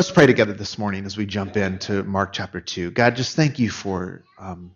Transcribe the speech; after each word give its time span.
Let's 0.00 0.10
pray 0.10 0.24
together 0.24 0.54
this 0.54 0.78
morning 0.78 1.04
as 1.04 1.18
we 1.18 1.26
jump 1.26 1.58
into 1.58 2.02
Mark 2.04 2.32
chapter 2.32 2.58
2. 2.58 2.92
God, 2.92 3.16
just 3.16 3.36
thank 3.36 3.58
you 3.58 3.68
for 3.68 4.24
um, 4.38 4.70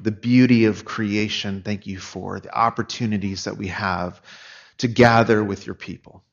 the 0.00 0.10
beauty 0.10 0.64
of 0.64 0.86
creation. 0.86 1.60
Thank 1.60 1.86
you 1.86 1.98
for 1.98 2.40
the 2.40 2.50
opportunities 2.50 3.44
that 3.44 3.58
we 3.58 3.66
have 3.66 4.22
to 4.78 4.88
gather 4.88 5.44
with 5.44 5.66
your 5.66 5.74
people. 5.74 6.24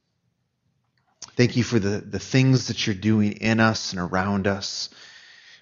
Thank 1.35 1.57
you 1.57 1.63
for 1.65 1.77
the, 1.77 1.99
the 1.99 2.19
things 2.19 2.69
that 2.69 2.87
you're 2.87 2.95
doing 2.95 3.33
in 3.33 3.59
us 3.59 3.91
and 3.91 3.99
around 3.99 4.47
us. 4.47 4.91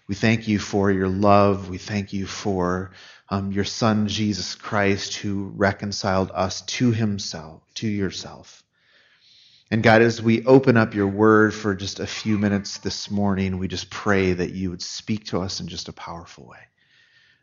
We 0.08 0.14
thank 0.14 0.48
you 0.48 0.60
for 0.60 0.92
your 0.92 1.10
love. 1.10 1.70
We 1.70 1.80
thank 1.80 2.14
you 2.14 2.28
for 2.28 2.92
um, 3.30 3.52
your 3.52 3.66
Son, 3.66 4.08
Jesus 4.08 4.54
Christ, 4.54 5.16
who 5.16 5.52
reconciled 5.56 6.30
us 6.36 6.62
to 6.62 6.92
himself, 6.92 7.64
to 7.74 7.88
yourself. 7.88 8.64
And 9.72 9.82
God, 9.82 10.04
as 10.04 10.22
we 10.22 10.46
open 10.46 10.78
up 10.78 10.94
your 10.94 11.08
word 11.08 11.54
for 11.54 11.74
just 11.74 12.00
a 12.00 12.06
few 12.06 12.38
minutes 12.38 12.78
this 12.78 13.10
morning, 13.10 13.58
we 13.58 13.68
just 13.68 13.90
pray 13.90 14.34
that 14.34 14.52
you 14.52 14.70
would 14.70 14.82
speak 14.82 15.26
to 15.26 15.42
us 15.42 15.60
in 15.60 15.68
just 15.68 15.90
a 15.90 15.94
powerful 15.94 16.46
way. 16.46 16.60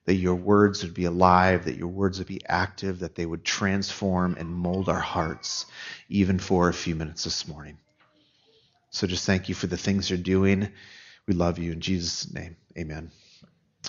That 0.04 0.14
your 0.14 0.36
words 0.36 0.84
would 0.84 0.94
be 0.94 1.04
alive, 1.04 1.64
that 1.64 1.76
your 1.76 1.88
words 1.88 2.18
would 2.18 2.28
be 2.28 2.40
active, 2.46 3.00
that 3.00 3.16
they 3.16 3.26
would 3.26 3.44
transform 3.44 4.36
and 4.38 4.48
mold 4.48 4.88
our 4.88 5.00
hearts, 5.00 5.66
even 6.08 6.38
for 6.38 6.68
a 6.68 6.74
few 6.74 6.94
minutes 6.94 7.24
this 7.24 7.48
morning. 7.48 7.78
So 8.90 9.06
just 9.06 9.26
thank 9.26 9.48
you 9.48 9.54
for 9.54 9.66
the 9.66 9.76
things 9.76 10.08
you're 10.08 10.18
doing. 10.18 10.68
We 11.26 11.34
love 11.34 11.58
you 11.58 11.72
in 11.72 11.80
Jesus' 11.80 12.32
name. 12.32 12.56
Amen. 12.78 13.10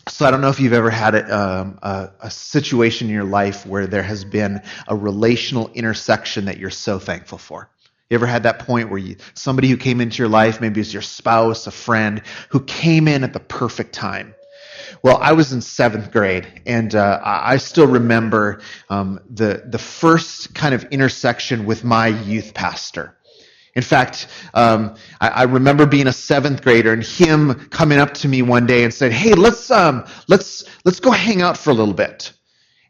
So 0.08 0.26
I 0.26 0.32
don't 0.32 0.42
know 0.42 0.50
if 0.50 0.60
you've 0.60 0.74
ever 0.74 0.90
had 0.90 1.14
a, 1.14 1.40
um, 1.40 1.80
a, 1.84 2.10
a, 2.22 2.32
situation 2.32 3.08
in 3.08 3.14
your 3.14 3.24
life 3.24 3.66
where 3.66 3.88
there 3.88 4.04
has 4.04 4.26
been 4.26 4.62
a 4.88 4.96
relational 4.96 5.70
intersection 5.74 6.46
that 6.46 6.58
you're 6.58 6.70
so 6.70 7.00
thankful 7.00 7.38
for. 7.38 7.70
You 8.10 8.16
ever 8.16 8.28
had 8.28 8.44
that 8.44 8.60
point 8.60 8.90
where 8.90 9.00
you, 9.00 9.16
somebody 9.34 9.70
who 9.70 9.78
came 9.78 10.02
into 10.02 10.18
your 10.20 10.30
life, 10.30 10.62
maybe 10.62 10.82
it's 10.82 10.94
your 10.94 11.02
spouse, 11.02 11.68
a 11.68 11.72
friend, 11.72 12.22
who 12.50 12.60
came 12.62 13.08
in 13.08 13.24
at 13.24 13.34
the 13.34 13.40
perfect 13.40 13.94
time? 13.94 14.36
Well, 15.02 15.18
I 15.22 15.34
was 15.34 15.52
in 15.52 15.62
seventh 15.62 16.12
grade, 16.12 16.62
and 16.66 16.94
uh, 16.96 17.20
I 17.24 17.58
still 17.58 17.88
remember 17.88 18.62
um, 18.90 19.20
the 19.30 19.64
the 19.66 19.78
first 19.78 20.54
kind 20.54 20.74
of 20.74 20.84
intersection 20.86 21.66
with 21.66 21.84
my 21.84 22.08
youth 22.08 22.54
pastor. 22.54 23.18
In 23.76 23.82
fact, 23.82 24.28
um, 24.54 24.96
I, 25.20 25.30
I, 25.30 25.44
remember 25.44 25.88
being 25.88 26.06
a 26.06 26.14
seventh 26.14 26.62
grader 26.62 26.94
and 26.94 27.04
him 27.04 27.56
coming 27.70 27.98
up 27.98 28.14
to 28.16 28.28
me 28.28 28.44
one 28.44 28.68
day 28.68 28.84
and 28.84 28.94
said, 28.94 29.12
"Hey, 29.12 29.34
let's 29.34 29.72
um, 29.72 30.06
let's 30.28 30.64
let's 30.86 31.00
go 31.00 31.12
hang 31.12 31.42
out 31.42 31.58
for 31.58 31.72
a 31.72 31.74
little 31.74 31.94
bit." 31.94 32.34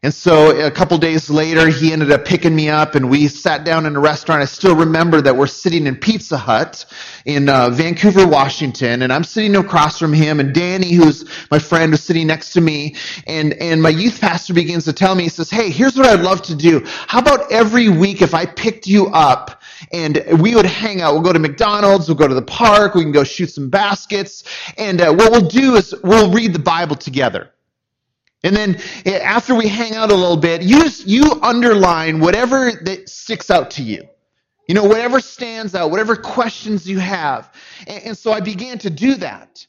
And 0.04 0.12
so 0.12 0.66
a 0.66 0.70
couple 0.70 0.98
days 0.98 1.30
later, 1.30 1.66
he 1.70 1.90
ended 1.90 2.12
up 2.12 2.26
picking 2.26 2.54
me 2.54 2.68
up 2.68 2.94
and 2.94 3.08
we 3.08 3.26
sat 3.26 3.64
down 3.64 3.86
in 3.86 3.96
a 3.96 4.00
restaurant. 4.00 4.42
I 4.42 4.44
still 4.44 4.76
remember 4.76 5.22
that 5.22 5.34
we're 5.34 5.46
sitting 5.46 5.86
in 5.86 5.96
Pizza 5.96 6.36
Hut 6.36 6.84
in 7.24 7.48
uh, 7.48 7.70
Vancouver, 7.70 8.26
Washington, 8.26 9.00
and 9.00 9.10
I'm 9.10 9.24
sitting 9.24 9.56
across 9.56 9.98
from 9.98 10.12
him 10.12 10.40
and 10.40 10.54
Danny, 10.54 10.92
who's 10.92 11.24
my 11.50 11.58
friend, 11.58 11.90
was 11.90 12.04
sitting 12.04 12.26
next 12.26 12.52
to 12.52 12.60
me. 12.60 12.96
And, 13.26 13.54
and 13.54 13.80
my 13.80 13.88
youth 13.88 14.20
pastor 14.20 14.52
begins 14.52 14.84
to 14.84 14.92
tell 14.92 15.14
me, 15.14 15.22
he 15.22 15.30
says, 15.30 15.48
Hey, 15.48 15.70
here's 15.70 15.96
what 15.96 16.04
I'd 16.04 16.20
love 16.20 16.42
to 16.42 16.54
do. 16.54 16.82
How 16.84 17.20
about 17.20 17.50
every 17.50 17.88
week 17.88 18.20
if 18.20 18.34
I 18.34 18.44
picked 18.44 18.86
you 18.86 19.06
up 19.06 19.62
and 19.90 20.22
we 20.38 20.54
would 20.54 20.66
hang 20.66 21.00
out. 21.00 21.14
We'll 21.14 21.22
go 21.22 21.32
to 21.32 21.38
McDonald's, 21.38 22.08
we'll 22.08 22.18
go 22.18 22.28
to 22.28 22.34
the 22.34 22.42
park, 22.42 22.94
we 22.94 23.04
can 23.04 23.12
go 23.12 23.24
shoot 23.24 23.50
some 23.50 23.70
baskets, 23.70 24.44
and 24.76 25.00
uh, 25.00 25.14
what 25.14 25.32
we'll 25.32 25.48
do 25.48 25.76
is 25.76 25.94
we'll 26.04 26.30
read 26.30 26.52
the 26.52 26.58
Bible 26.58 26.94
together. 26.94 27.50
And 28.44 28.54
then 28.54 28.80
eh, 29.06 29.18
after 29.18 29.54
we 29.54 29.66
hang 29.66 29.94
out 29.94 30.12
a 30.12 30.14
little 30.14 30.36
bit, 30.36 30.62
you 30.62 30.82
just, 30.82 31.08
you 31.08 31.40
underline 31.42 32.20
whatever 32.20 32.70
that 32.82 33.08
sticks 33.08 33.50
out 33.50 33.70
to 33.72 33.82
you. 33.82 34.06
You 34.68 34.74
know, 34.74 34.84
whatever 34.84 35.20
stands 35.20 35.74
out, 35.74 35.90
whatever 35.90 36.14
questions 36.14 36.88
you 36.88 36.98
have. 36.98 37.52
And, 37.86 38.04
and 38.04 38.18
so 38.18 38.32
I 38.32 38.40
began 38.40 38.78
to 38.78 38.90
do 38.90 39.14
that. 39.16 39.66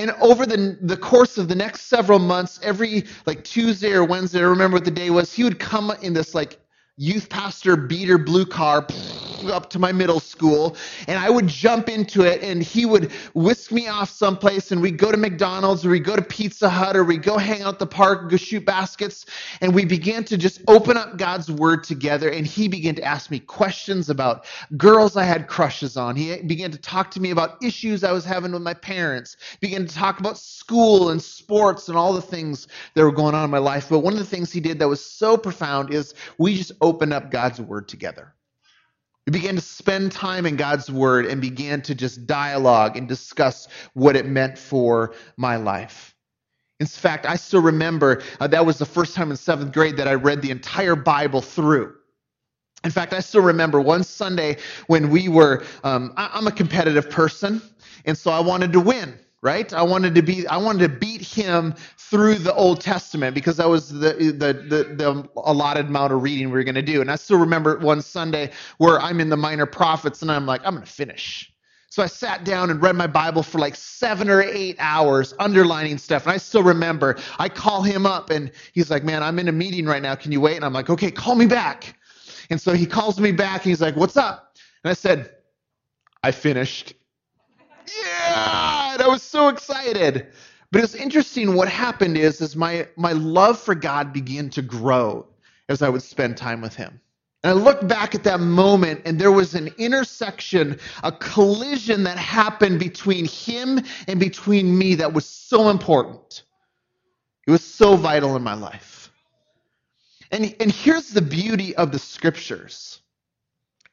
And 0.00 0.12
over 0.20 0.46
the, 0.46 0.78
the 0.80 0.96
course 0.96 1.38
of 1.38 1.48
the 1.48 1.56
next 1.56 1.82
several 1.82 2.20
months, 2.20 2.60
every 2.62 3.04
like 3.26 3.42
Tuesday 3.42 3.92
or 3.92 4.04
Wednesday, 4.04 4.40
I 4.40 4.42
remember 4.42 4.76
what 4.76 4.84
the 4.84 4.92
day 4.92 5.10
was, 5.10 5.32
he 5.32 5.42
would 5.42 5.58
come 5.58 5.90
in 6.02 6.12
this 6.12 6.34
like 6.34 6.60
youth 6.96 7.28
pastor 7.28 7.76
beater 7.76 8.18
blue 8.18 8.46
car 8.46 8.82
up 9.44 9.70
to 9.70 9.78
my 9.78 9.92
middle 9.92 10.20
school 10.20 10.76
and 11.06 11.18
I 11.18 11.30
would 11.30 11.46
jump 11.46 11.88
into 11.88 12.22
it 12.22 12.42
and 12.42 12.62
he 12.62 12.86
would 12.86 13.12
whisk 13.34 13.72
me 13.72 13.88
off 13.88 14.10
someplace 14.10 14.72
and 14.72 14.82
we'd 14.82 14.98
go 14.98 15.10
to 15.10 15.16
McDonald's 15.16 15.84
or 15.84 15.90
we'd 15.90 16.04
go 16.04 16.16
to 16.16 16.22
Pizza 16.22 16.68
Hut 16.68 16.96
or 16.96 17.04
we'd 17.04 17.22
go 17.22 17.38
hang 17.38 17.62
out 17.62 17.74
at 17.74 17.78
the 17.78 17.86
park, 17.86 18.30
go 18.30 18.36
shoot 18.36 18.64
baskets. 18.64 19.26
And 19.60 19.74
we 19.74 19.84
began 19.84 20.24
to 20.24 20.36
just 20.36 20.60
open 20.68 20.96
up 20.96 21.16
God's 21.16 21.50
word 21.50 21.84
together 21.84 22.30
and 22.30 22.46
he 22.46 22.68
began 22.68 22.94
to 22.96 23.02
ask 23.02 23.30
me 23.30 23.38
questions 23.38 24.10
about 24.10 24.46
girls 24.76 25.16
I 25.16 25.24
had 25.24 25.46
crushes 25.48 25.96
on. 25.96 26.16
He 26.16 26.36
began 26.42 26.70
to 26.70 26.78
talk 26.78 27.10
to 27.12 27.20
me 27.20 27.30
about 27.30 27.62
issues 27.62 28.04
I 28.04 28.12
was 28.12 28.24
having 28.24 28.52
with 28.52 28.62
my 28.62 28.74
parents, 28.74 29.36
began 29.60 29.86
to 29.86 29.94
talk 29.94 30.20
about 30.20 30.38
school 30.38 31.10
and 31.10 31.22
sports 31.22 31.88
and 31.88 31.96
all 31.96 32.12
the 32.12 32.22
things 32.22 32.68
that 32.94 33.02
were 33.02 33.12
going 33.12 33.34
on 33.34 33.44
in 33.44 33.50
my 33.50 33.58
life. 33.58 33.88
But 33.88 34.00
one 34.00 34.12
of 34.12 34.18
the 34.18 34.24
things 34.24 34.52
he 34.52 34.60
did 34.60 34.78
that 34.78 34.88
was 34.88 35.04
so 35.04 35.36
profound 35.36 35.92
is 35.92 36.14
we 36.38 36.56
just 36.56 36.72
opened 36.80 37.12
up 37.12 37.30
God's 37.30 37.60
word 37.60 37.88
together. 37.88 38.34
We 39.28 39.32
began 39.32 39.56
to 39.56 39.60
spend 39.60 40.10
time 40.10 40.46
in 40.46 40.56
God's 40.56 40.90
word 40.90 41.26
and 41.26 41.38
began 41.38 41.82
to 41.82 41.94
just 41.94 42.26
dialogue 42.26 42.96
and 42.96 43.06
discuss 43.06 43.68
what 43.92 44.16
it 44.16 44.24
meant 44.24 44.56
for 44.56 45.12
my 45.36 45.56
life. 45.56 46.14
In 46.80 46.86
fact, 46.86 47.26
I 47.26 47.36
still 47.36 47.60
remember 47.60 48.22
uh, 48.40 48.46
that 48.46 48.64
was 48.64 48.78
the 48.78 48.86
first 48.86 49.14
time 49.14 49.30
in 49.30 49.36
seventh 49.36 49.74
grade 49.74 49.98
that 49.98 50.08
I 50.08 50.14
read 50.14 50.40
the 50.40 50.50
entire 50.50 50.96
Bible 50.96 51.42
through. 51.42 51.94
In 52.84 52.90
fact, 52.90 53.12
I 53.12 53.20
still 53.20 53.42
remember 53.42 53.82
one 53.82 54.02
Sunday 54.02 54.56
when 54.86 55.10
we 55.10 55.28
were, 55.28 55.62
um, 55.84 56.14
I, 56.16 56.30
I'm 56.32 56.46
a 56.46 56.50
competitive 56.50 57.10
person, 57.10 57.60
and 58.06 58.16
so 58.16 58.30
I 58.30 58.40
wanted 58.40 58.72
to 58.72 58.80
win 58.80 59.18
right? 59.42 59.72
I 59.72 59.82
wanted 59.82 60.14
to 60.14 60.22
be 60.22 60.46
I 60.46 60.56
wanted 60.56 60.80
to 60.80 60.98
beat 60.98 61.22
him 61.22 61.74
through 61.96 62.36
the 62.36 62.54
Old 62.54 62.80
Testament 62.80 63.34
because 63.34 63.56
that 63.58 63.68
was 63.68 63.90
the 63.90 64.14
the 64.14 64.52
the, 64.52 64.94
the 64.94 65.28
allotted 65.36 65.86
amount 65.86 66.12
of 66.12 66.22
reading 66.22 66.48
we 66.48 66.54
were 66.54 66.64
going 66.64 66.74
to 66.74 66.82
do. 66.82 67.00
And 67.00 67.10
I 67.10 67.16
still 67.16 67.38
remember 67.38 67.78
one 67.78 68.02
Sunday 68.02 68.50
where 68.78 69.00
I'm 69.00 69.20
in 69.20 69.28
the 69.28 69.36
minor 69.36 69.66
prophets 69.66 70.22
and 70.22 70.30
I'm 70.30 70.46
like 70.46 70.62
I'm 70.64 70.74
going 70.74 70.86
to 70.86 70.92
finish. 70.92 71.52
So 71.90 72.02
I 72.02 72.06
sat 72.06 72.44
down 72.44 72.70
and 72.70 72.82
read 72.82 72.96
my 72.96 73.06
Bible 73.06 73.42
for 73.42 73.58
like 73.58 73.74
7 73.74 74.28
or 74.28 74.42
8 74.42 74.76
hours 74.78 75.34
underlining 75.38 75.96
stuff. 75.96 76.24
And 76.24 76.32
I 76.32 76.36
still 76.36 76.62
remember 76.62 77.16
I 77.38 77.48
call 77.48 77.82
him 77.82 78.06
up 78.06 78.30
and 78.30 78.50
he's 78.72 78.90
like, 78.90 79.04
"Man, 79.04 79.22
I'm 79.22 79.38
in 79.38 79.48
a 79.48 79.52
meeting 79.52 79.86
right 79.86 80.02
now. 80.02 80.14
Can 80.14 80.32
you 80.32 80.40
wait?" 80.40 80.56
And 80.56 80.64
I'm 80.64 80.72
like, 80.72 80.90
"Okay, 80.90 81.10
call 81.10 81.34
me 81.34 81.46
back." 81.46 81.94
And 82.50 82.60
so 82.60 82.72
he 82.72 82.86
calls 82.86 83.20
me 83.20 83.32
back 83.32 83.62
and 83.62 83.70
he's 83.70 83.80
like, 83.80 83.96
"What's 83.96 84.16
up?" 84.16 84.56
And 84.84 84.90
I 84.90 84.94
said, 84.94 85.30
"I 86.22 86.32
finished." 86.32 86.94
Yeah, 88.04 88.94
and 88.94 89.02
I 89.02 89.08
was 89.08 89.22
so 89.22 89.48
excited. 89.48 90.28
But 90.70 90.84
it's 90.84 90.94
interesting 90.94 91.54
what 91.54 91.68
happened 91.68 92.18
is, 92.18 92.40
is 92.40 92.54
my, 92.54 92.86
my 92.96 93.12
love 93.12 93.58
for 93.58 93.74
God 93.74 94.12
began 94.12 94.50
to 94.50 94.62
grow 94.62 95.26
as 95.68 95.82
I 95.82 95.88
would 95.88 96.02
spend 96.02 96.36
time 96.36 96.60
with 96.60 96.74
him. 96.74 97.00
And 97.42 97.58
I 97.58 97.62
look 97.62 97.86
back 97.86 98.14
at 98.14 98.24
that 98.24 98.40
moment, 98.40 99.02
and 99.04 99.18
there 99.18 99.32
was 99.32 99.54
an 99.54 99.68
intersection, 99.78 100.78
a 101.04 101.12
collision 101.12 102.02
that 102.04 102.18
happened 102.18 102.80
between 102.80 103.26
him 103.26 103.80
and 104.08 104.18
between 104.18 104.76
me 104.76 104.96
that 104.96 105.12
was 105.12 105.24
so 105.24 105.68
important. 105.70 106.42
It 107.46 107.50
was 107.50 107.64
so 107.64 107.96
vital 107.96 108.36
in 108.36 108.42
my 108.42 108.54
life. 108.54 109.10
And, 110.32 110.54
and 110.60 110.70
here's 110.70 111.10
the 111.10 111.22
beauty 111.22 111.74
of 111.76 111.92
the 111.92 111.98
scriptures 111.98 113.00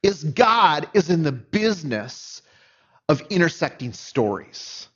is 0.02 0.24
God 0.24 0.88
is 0.92 1.08
in 1.08 1.22
the 1.22 1.32
business 1.32 2.42
of 3.08 3.22
intersecting 3.30 3.92
stories. 3.92 4.88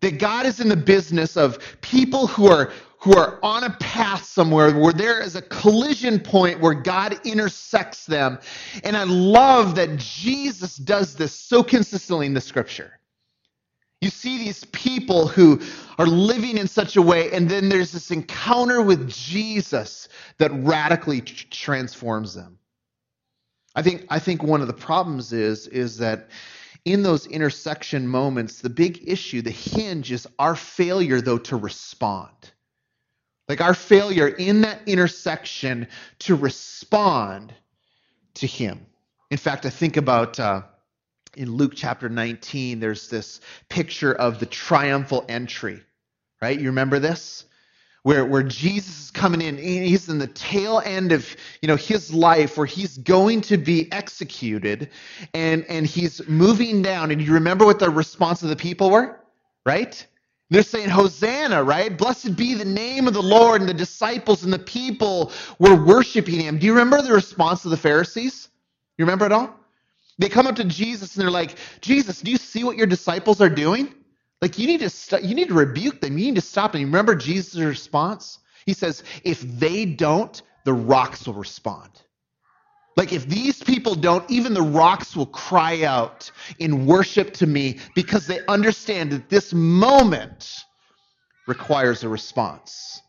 That 0.00 0.18
God 0.18 0.46
is 0.46 0.60
in 0.60 0.68
the 0.68 0.76
business 0.76 1.36
of 1.36 1.58
people 1.80 2.26
who 2.26 2.46
are 2.46 2.72
who 3.00 3.16
are 3.16 3.38
on 3.42 3.64
a 3.64 3.70
path 3.80 4.24
somewhere 4.24 4.78
where 4.78 4.92
there 4.92 5.22
is 5.22 5.34
a 5.34 5.40
collision 5.42 6.20
point 6.20 6.60
where 6.60 6.74
God 6.74 7.18
intersects 7.24 8.04
them. 8.04 8.38
And 8.84 8.94
I 8.94 9.04
love 9.04 9.74
that 9.76 9.96
Jesus 9.96 10.76
does 10.76 11.14
this 11.14 11.34
so 11.34 11.62
consistently 11.62 12.26
in 12.26 12.34
the 12.34 12.42
scripture. 12.42 13.00
You 14.02 14.10
see 14.10 14.38
these 14.38 14.64
people 14.66 15.28
who 15.28 15.60
are 15.98 16.06
living 16.06 16.58
in 16.58 16.68
such 16.68 16.96
a 16.96 17.02
way, 17.02 17.30
and 17.32 17.48
then 17.48 17.70
there's 17.70 17.92
this 17.92 18.10
encounter 18.10 18.82
with 18.82 19.10
Jesus 19.10 20.08
that 20.38 20.50
radically 20.52 21.22
transforms 21.22 22.34
them. 22.34 22.58
I 23.74 23.82
think, 23.82 24.06
I 24.10 24.18
think 24.18 24.42
one 24.42 24.60
of 24.60 24.66
the 24.66 24.72
problems 24.74 25.32
is, 25.32 25.66
is 25.68 25.96
that 25.98 26.28
in 26.84 27.02
those 27.02 27.26
intersection 27.26 28.06
moments, 28.06 28.60
the 28.60 28.70
big 28.70 29.08
issue, 29.08 29.42
the 29.42 29.50
hinge 29.50 30.12
is 30.12 30.26
our 30.38 30.56
failure, 30.56 31.20
though, 31.20 31.38
to 31.38 31.56
respond. 31.56 32.52
Like 33.48 33.60
our 33.60 33.74
failure 33.74 34.28
in 34.28 34.62
that 34.62 34.80
intersection 34.86 35.88
to 36.20 36.36
respond 36.36 37.52
to 38.34 38.46
Him. 38.46 38.86
In 39.30 39.38
fact, 39.38 39.66
I 39.66 39.70
think 39.70 39.96
about 39.96 40.38
uh, 40.38 40.62
in 41.36 41.52
Luke 41.52 41.72
chapter 41.74 42.08
19, 42.08 42.80
there's 42.80 43.08
this 43.08 43.40
picture 43.68 44.12
of 44.12 44.38
the 44.38 44.46
triumphal 44.46 45.24
entry, 45.28 45.82
right? 46.40 46.58
You 46.58 46.66
remember 46.66 46.98
this? 46.98 47.44
Where, 48.02 48.24
where 48.24 48.42
Jesus 48.42 49.04
is 49.04 49.10
coming 49.10 49.42
in. 49.42 49.58
He's 49.58 50.08
in 50.08 50.18
the 50.18 50.26
tail 50.28 50.82
end 50.84 51.12
of 51.12 51.36
you 51.62 51.68
know 51.68 51.76
his 51.76 52.12
life 52.12 52.56
where 52.56 52.66
he's 52.66 52.98
going 52.98 53.42
to 53.42 53.58
be 53.58 53.90
executed 53.92 54.90
and, 55.34 55.64
and 55.68 55.86
he's 55.86 56.26
moving 56.28 56.82
down. 56.82 57.10
And 57.10 57.20
you 57.22 57.34
remember 57.34 57.64
what 57.66 57.78
the 57.78 57.90
response 57.90 58.42
of 58.42 58.48
the 58.50 58.56
people 58.56 58.90
were? 58.90 59.20
Right? 59.66 60.06
They're 60.50 60.62
saying, 60.62 60.88
Hosanna, 60.88 61.62
right? 61.62 61.96
Blessed 61.96 62.36
be 62.36 62.54
the 62.54 62.64
name 62.64 63.08
of 63.08 63.14
the 63.14 63.22
Lord. 63.22 63.60
And 63.62 63.68
the 63.68 63.74
disciples 63.74 64.44
and 64.44 64.52
the 64.52 64.58
people 64.58 65.32
were 65.58 65.76
worshiping 65.76 66.40
him. 66.40 66.58
Do 66.58 66.66
you 66.66 66.72
remember 66.72 67.02
the 67.02 67.14
response 67.14 67.64
of 67.64 67.70
the 67.70 67.76
Pharisees? 67.76 68.48
You 68.98 69.04
remember 69.04 69.26
it 69.26 69.32
all? 69.32 69.54
They 70.18 70.28
come 70.28 70.46
up 70.46 70.56
to 70.56 70.64
Jesus 70.64 71.14
and 71.16 71.22
they're 71.22 71.30
like, 71.30 71.56
Jesus, 71.80 72.20
do 72.20 72.30
you 72.30 72.36
see 72.36 72.64
what 72.64 72.76
your 72.76 72.86
disciples 72.86 73.40
are 73.40 73.48
doing? 73.48 73.94
Like 74.42 74.58
you 74.58 74.66
need 74.66 74.80
to 74.80 74.90
st- 74.90 75.24
you 75.24 75.34
need 75.34 75.48
to 75.48 75.54
rebuke 75.54 76.00
them. 76.00 76.16
You 76.18 76.26
need 76.26 76.36
to 76.36 76.40
stop 76.40 76.72
them. 76.72 76.80
You 76.80 76.86
remember 76.86 77.14
Jesus' 77.14 77.56
response? 77.56 78.38
He 78.66 78.72
says, 78.72 79.02
if 79.24 79.40
they 79.40 79.84
don't, 79.84 80.40
the 80.64 80.72
rocks 80.72 81.26
will 81.26 81.34
respond. 81.34 81.90
Like 82.96 83.12
if 83.12 83.26
these 83.26 83.62
people 83.62 83.94
don't, 83.94 84.28
even 84.30 84.52
the 84.52 84.62
rocks 84.62 85.16
will 85.16 85.26
cry 85.26 85.82
out 85.84 86.30
in 86.58 86.86
worship 86.86 87.32
to 87.34 87.46
me 87.46 87.78
because 87.94 88.26
they 88.26 88.44
understand 88.46 89.10
that 89.12 89.28
this 89.28 89.54
moment 89.54 90.64
requires 91.46 92.04
a 92.04 92.08
response. 92.08 93.00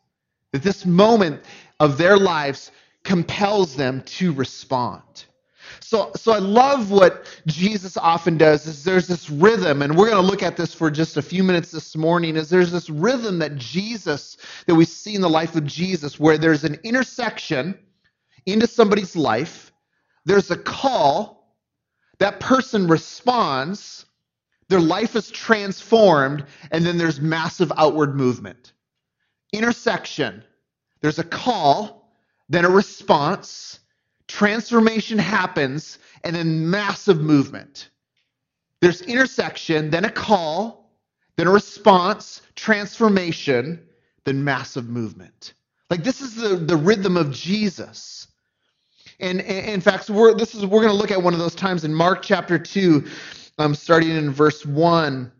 That 0.53 0.63
this 0.63 0.85
moment 0.85 1.43
of 1.79 1.97
their 1.97 2.17
lives 2.17 2.71
compels 3.03 3.75
them 3.75 4.01
to 4.03 4.33
respond. 4.33 5.25
So, 5.79 6.11
so 6.15 6.31
I 6.33 6.39
love 6.39 6.91
what 6.91 7.25
Jesus 7.47 7.97
often 7.97 8.37
does 8.37 8.67
is 8.67 8.83
there's 8.83 9.07
this 9.07 9.29
rhythm, 9.29 9.81
and 9.81 9.95
we're 9.95 10.09
going 10.09 10.21
to 10.21 10.29
look 10.29 10.43
at 10.43 10.57
this 10.57 10.73
for 10.73 10.91
just 10.91 11.17
a 11.17 11.21
few 11.21 11.43
minutes 11.43 11.71
this 11.71 11.95
morning, 11.95 12.35
is 12.35 12.49
there's 12.49 12.71
this 12.71 12.89
rhythm 12.89 13.39
that 13.39 13.55
Jesus, 13.55 14.37
that 14.67 14.75
we 14.75 14.85
see 14.85 15.15
in 15.15 15.21
the 15.21 15.29
life 15.29 15.55
of 15.55 15.65
Jesus, 15.65 16.19
where 16.19 16.37
there's 16.37 16.63
an 16.63 16.79
intersection 16.83 17.77
into 18.45 18.67
somebody's 18.67 19.15
life, 19.15 19.71
there's 20.25 20.51
a 20.51 20.57
call, 20.57 21.55
that 22.19 22.39
person 22.39 22.87
responds, 22.87 24.05
their 24.69 24.79
life 24.79 25.15
is 25.15 25.29
transformed, 25.29 26.45
and 26.71 26.85
then 26.85 26.97
there's 26.97 27.19
massive 27.19 27.71
outward 27.77 28.15
movement. 28.15 28.73
Intersection, 29.51 30.43
there's 31.01 31.19
a 31.19 31.23
call, 31.23 32.13
then 32.47 32.65
a 32.65 32.69
response, 32.69 33.79
transformation 34.31 35.17
happens, 35.17 35.99
and 36.23 36.35
then 36.35 36.69
massive 36.69 37.19
movement. 37.21 37.89
There's 38.79 39.01
intersection, 39.01 39.89
then 39.89 40.05
a 40.05 40.11
call, 40.11 40.89
then 41.35 41.47
a 41.47 41.51
response, 41.51 42.41
transformation, 42.55 43.85
then 44.23 44.43
massive 44.43 44.87
movement. 44.87 45.53
Like 45.89 46.03
this 46.03 46.21
is 46.21 46.35
the, 46.35 46.55
the 46.55 46.77
rhythm 46.77 47.17
of 47.17 47.31
Jesus. 47.31 48.27
And, 49.19 49.41
and 49.41 49.69
in 49.69 49.81
fact, 49.81 50.09
we're, 50.09 50.33
this 50.33 50.55
is, 50.55 50.65
we're 50.65 50.81
going 50.81 50.93
to 50.93 50.97
look 50.97 51.11
at 51.11 51.21
one 51.21 51.33
of 51.33 51.39
those 51.39 51.53
times 51.53 51.83
in 51.83 51.93
Mark 51.93 52.23
chapter 52.23 52.57
2, 52.57 53.05
um, 53.59 53.75
starting 53.75 54.09
in 54.09 54.31
verse 54.31 54.65
1. 54.65 55.31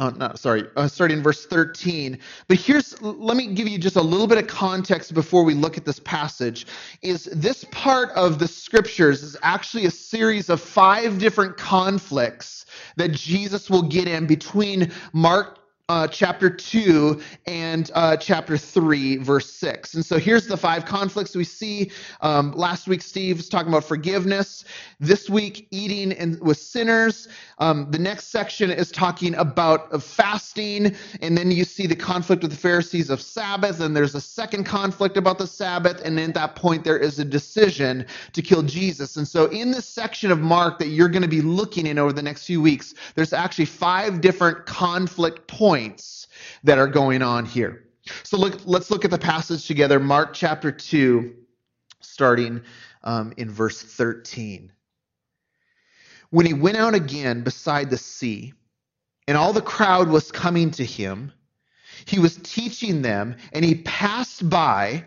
Oh, 0.00 0.10
no, 0.10 0.32
sorry, 0.34 0.64
uh, 0.74 0.88
starting 0.88 1.18
in 1.18 1.22
verse 1.22 1.46
13. 1.46 2.18
But 2.48 2.58
here's, 2.58 3.00
let 3.00 3.36
me 3.36 3.54
give 3.54 3.68
you 3.68 3.78
just 3.78 3.94
a 3.94 4.02
little 4.02 4.26
bit 4.26 4.38
of 4.38 4.48
context 4.48 5.14
before 5.14 5.44
we 5.44 5.54
look 5.54 5.76
at 5.76 5.84
this 5.84 6.00
passage. 6.00 6.66
Is 7.02 7.26
this 7.26 7.64
part 7.70 8.10
of 8.10 8.40
the 8.40 8.48
scriptures 8.48 9.22
is 9.22 9.36
actually 9.42 9.86
a 9.86 9.92
series 9.92 10.50
of 10.50 10.60
five 10.60 11.18
different 11.18 11.56
conflicts 11.56 12.66
that 12.96 13.12
Jesus 13.12 13.70
will 13.70 13.82
get 13.82 14.08
in 14.08 14.26
between 14.26 14.90
Mark 15.12 15.60
uh, 15.90 16.06
chapter 16.06 16.48
2 16.48 17.20
and 17.46 17.90
uh, 17.94 18.16
chapter 18.16 18.56
3, 18.56 19.18
verse 19.18 19.50
6. 19.50 19.94
And 19.94 20.06
so 20.06 20.18
here's 20.18 20.46
the 20.46 20.56
five 20.56 20.86
conflicts 20.86 21.36
we 21.36 21.44
see. 21.44 21.90
Um, 22.22 22.52
last 22.52 22.88
week, 22.88 23.02
Steve 23.02 23.36
was 23.36 23.50
talking 23.50 23.68
about 23.68 23.84
forgiveness. 23.84 24.64
This 24.98 25.28
week, 25.28 25.68
eating 25.70 26.12
in, 26.12 26.38
with 26.40 26.56
sinners. 26.56 27.28
Um, 27.58 27.90
the 27.90 27.98
next 27.98 28.28
section 28.28 28.70
is 28.70 28.90
talking 28.90 29.34
about 29.34 30.02
fasting. 30.02 30.96
And 31.20 31.36
then 31.36 31.50
you 31.50 31.64
see 31.64 31.86
the 31.86 31.96
conflict 31.96 32.40
with 32.40 32.52
the 32.52 32.56
Pharisees 32.56 33.10
of 33.10 33.20
Sabbath. 33.20 33.80
And 33.80 33.94
there's 33.94 34.14
a 34.14 34.22
second 34.22 34.64
conflict 34.64 35.18
about 35.18 35.36
the 35.36 35.46
Sabbath. 35.46 36.00
And 36.02 36.16
then 36.16 36.30
at 36.30 36.34
that 36.34 36.56
point, 36.56 36.84
there 36.84 36.98
is 36.98 37.18
a 37.18 37.26
decision 37.26 38.06
to 38.32 38.40
kill 38.40 38.62
Jesus. 38.62 39.18
And 39.18 39.28
so 39.28 39.46
in 39.46 39.70
this 39.70 39.86
section 39.86 40.30
of 40.30 40.40
Mark 40.40 40.78
that 40.78 40.88
you're 40.88 41.10
going 41.10 41.20
to 41.20 41.28
be 41.28 41.42
looking 41.42 41.86
in 41.86 41.98
over 41.98 42.14
the 42.14 42.22
next 42.22 42.46
few 42.46 42.62
weeks, 42.62 42.94
there's 43.16 43.34
actually 43.34 43.66
five 43.66 44.22
different 44.22 44.64
conflict 44.64 45.46
points 45.46 45.73
points 45.74 46.28
that 46.62 46.78
are 46.78 46.86
going 46.86 47.20
on 47.20 47.44
here. 47.44 47.82
So 48.22 48.36
look, 48.36 48.60
let's 48.64 48.92
look 48.92 49.04
at 49.04 49.10
the 49.10 49.18
passage 49.18 49.66
together. 49.66 49.98
Mark 49.98 50.32
chapter 50.32 50.70
2, 50.70 51.34
starting 52.00 52.62
um, 53.02 53.32
in 53.38 53.50
verse 53.50 53.82
13. 53.82 54.70
When 56.30 56.46
he 56.46 56.54
went 56.54 56.76
out 56.76 56.94
again 56.94 57.42
beside 57.42 57.90
the 57.90 57.98
sea, 57.98 58.52
and 59.26 59.36
all 59.36 59.52
the 59.52 59.62
crowd 59.62 60.08
was 60.08 60.30
coming 60.30 60.70
to 60.72 60.84
him, 60.84 61.32
he 62.04 62.20
was 62.20 62.36
teaching 62.44 63.02
them, 63.02 63.34
and 63.52 63.64
he 63.64 63.76
passed 63.76 64.48
by 64.48 65.04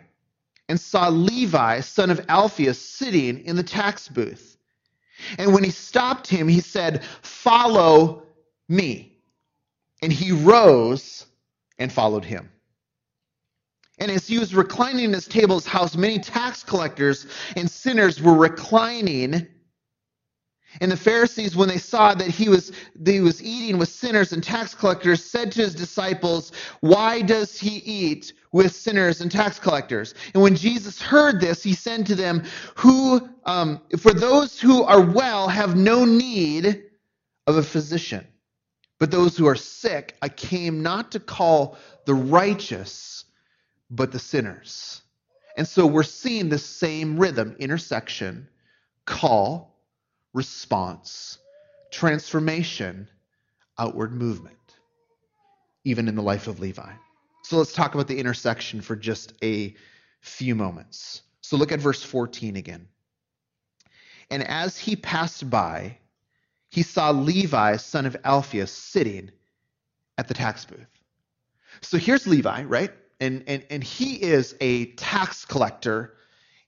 and 0.68 0.78
saw 0.78 1.08
Levi, 1.08 1.80
son 1.80 2.10
of 2.10 2.26
Alphaeus, 2.28 2.82
sitting 2.82 3.46
in 3.46 3.56
the 3.56 3.64
tax 3.64 4.10
booth. 4.10 4.58
And 5.38 5.54
when 5.54 5.64
he 5.64 5.70
stopped 5.70 6.28
him, 6.28 6.50
he 6.50 6.60
said, 6.60 7.06
Follow 7.22 8.24
me. 8.68 9.17
And 10.02 10.14
he 10.14 10.32
rose 10.32 11.26
and 11.80 11.92
followed 11.92 12.26
him. 12.26 12.50
And 14.00 14.12
as 14.12 14.28
he 14.28 14.38
was 14.38 14.54
reclining 14.54 15.10
at 15.10 15.16
his 15.16 15.28
table's 15.28 15.66
house, 15.66 15.96
many 15.96 16.20
tax 16.20 16.64
collectors 16.64 17.26
and 17.56 17.70
sinners 17.70 18.22
were 18.22 18.36
reclining. 18.36 19.48
And 20.82 20.92
the 20.92 20.98
Pharisees, 20.98 21.56
when 21.56 21.68
they 21.68 21.80
saw 21.80 22.14
that 22.14 22.28
he 22.30 22.50
was, 22.50 22.72
that 22.98 23.12
he 23.12 23.22
was 23.22 23.42
eating 23.42 23.80
with 23.80 23.90
sinners 23.90 24.34
and 24.34 24.44
tax 24.44 24.76
collectors, 24.76 25.24
said 25.24 25.52
to 25.54 25.62
his 25.62 25.74
disciples, 25.74 26.52
Why 26.82 27.22
does 27.24 27.60
he 27.60 27.78
eat 27.78 28.34
with 28.52 28.76
sinners 28.76 29.22
and 29.22 29.32
tax 29.32 29.58
collectors? 29.58 30.14
And 30.36 30.44
when 30.44 30.56
Jesus 30.56 31.02
heard 31.02 31.42
this, 31.42 31.64
he 31.64 31.74
said 31.74 32.06
to 32.08 32.16
them, 32.16 32.44
Who, 32.76 33.28
um, 33.46 33.82
For 33.98 34.14
those 34.14 34.60
who 34.60 34.84
are 34.84 35.02
well 35.02 35.48
have 35.48 35.76
no 35.76 36.06
need 36.06 36.84
of 37.48 37.58
a 37.58 37.64
physician 37.64 38.28
but 39.00 39.12
those 39.12 39.38
who 39.38 39.46
are 39.48 39.56
sick, 39.56 40.16
I 40.22 40.30
came 40.30 40.82
not 40.82 41.12
to 41.12 41.20
call 41.20 41.78
the 42.06 42.14
righteous, 42.14 43.26
but 43.90 44.12
the 44.12 44.20
sinners. 44.20 45.02
And 45.56 45.68
so 45.68 45.86
we're 45.86 46.04
seeing 46.04 46.50
the 46.50 46.60
same 46.60 47.20
rhythm, 47.20 47.56
intersection, 47.60 48.48
call, 49.06 49.76
response, 50.34 51.40
transformation, 51.92 53.08
outward 53.80 54.14
movement, 54.14 54.56
even 55.84 56.08
in 56.08 56.16
the 56.16 56.22
life 56.22 56.48
of 56.48 56.60
Levi. 56.60 56.92
So 57.44 57.58
let's 57.58 57.74
talk 57.74 57.94
about 57.94 58.08
the 58.08 58.20
intersection 58.20 58.82
for 58.82 58.96
just 58.96 59.34
a 59.44 59.76
few 60.22 60.54
moments. 60.54 61.22
So 61.42 61.56
look 61.56 61.72
at 61.72 61.80
verse 61.80 62.04
14 62.04 62.56
again. 62.56 62.88
And 64.30 64.44
as 64.44 64.78
he 64.78 64.96
passed 64.96 65.50
by, 65.50 65.98
he 66.70 66.84
saw 66.84 67.12
Levi, 67.12 67.78
son 67.78 68.06
of 68.06 68.16
Alphaeus, 68.24 68.72
sitting 68.72 69.32
at 70.18 70.28
the 70.28 70.34
tax 70.34 70.66
booth. 70.66 70.88
So 71.82 71.98
here's 71.98 72.28
Levi, 72.28 72.64
right? 72.64 72.92
And, 73.20 73.44
and, 73.48 73.64
and 73.70 73.84
he 73.84 74.16
is 74.16 74.56
a 74.62 74.86
tax 74.94 75.46
collector 75.46 76.16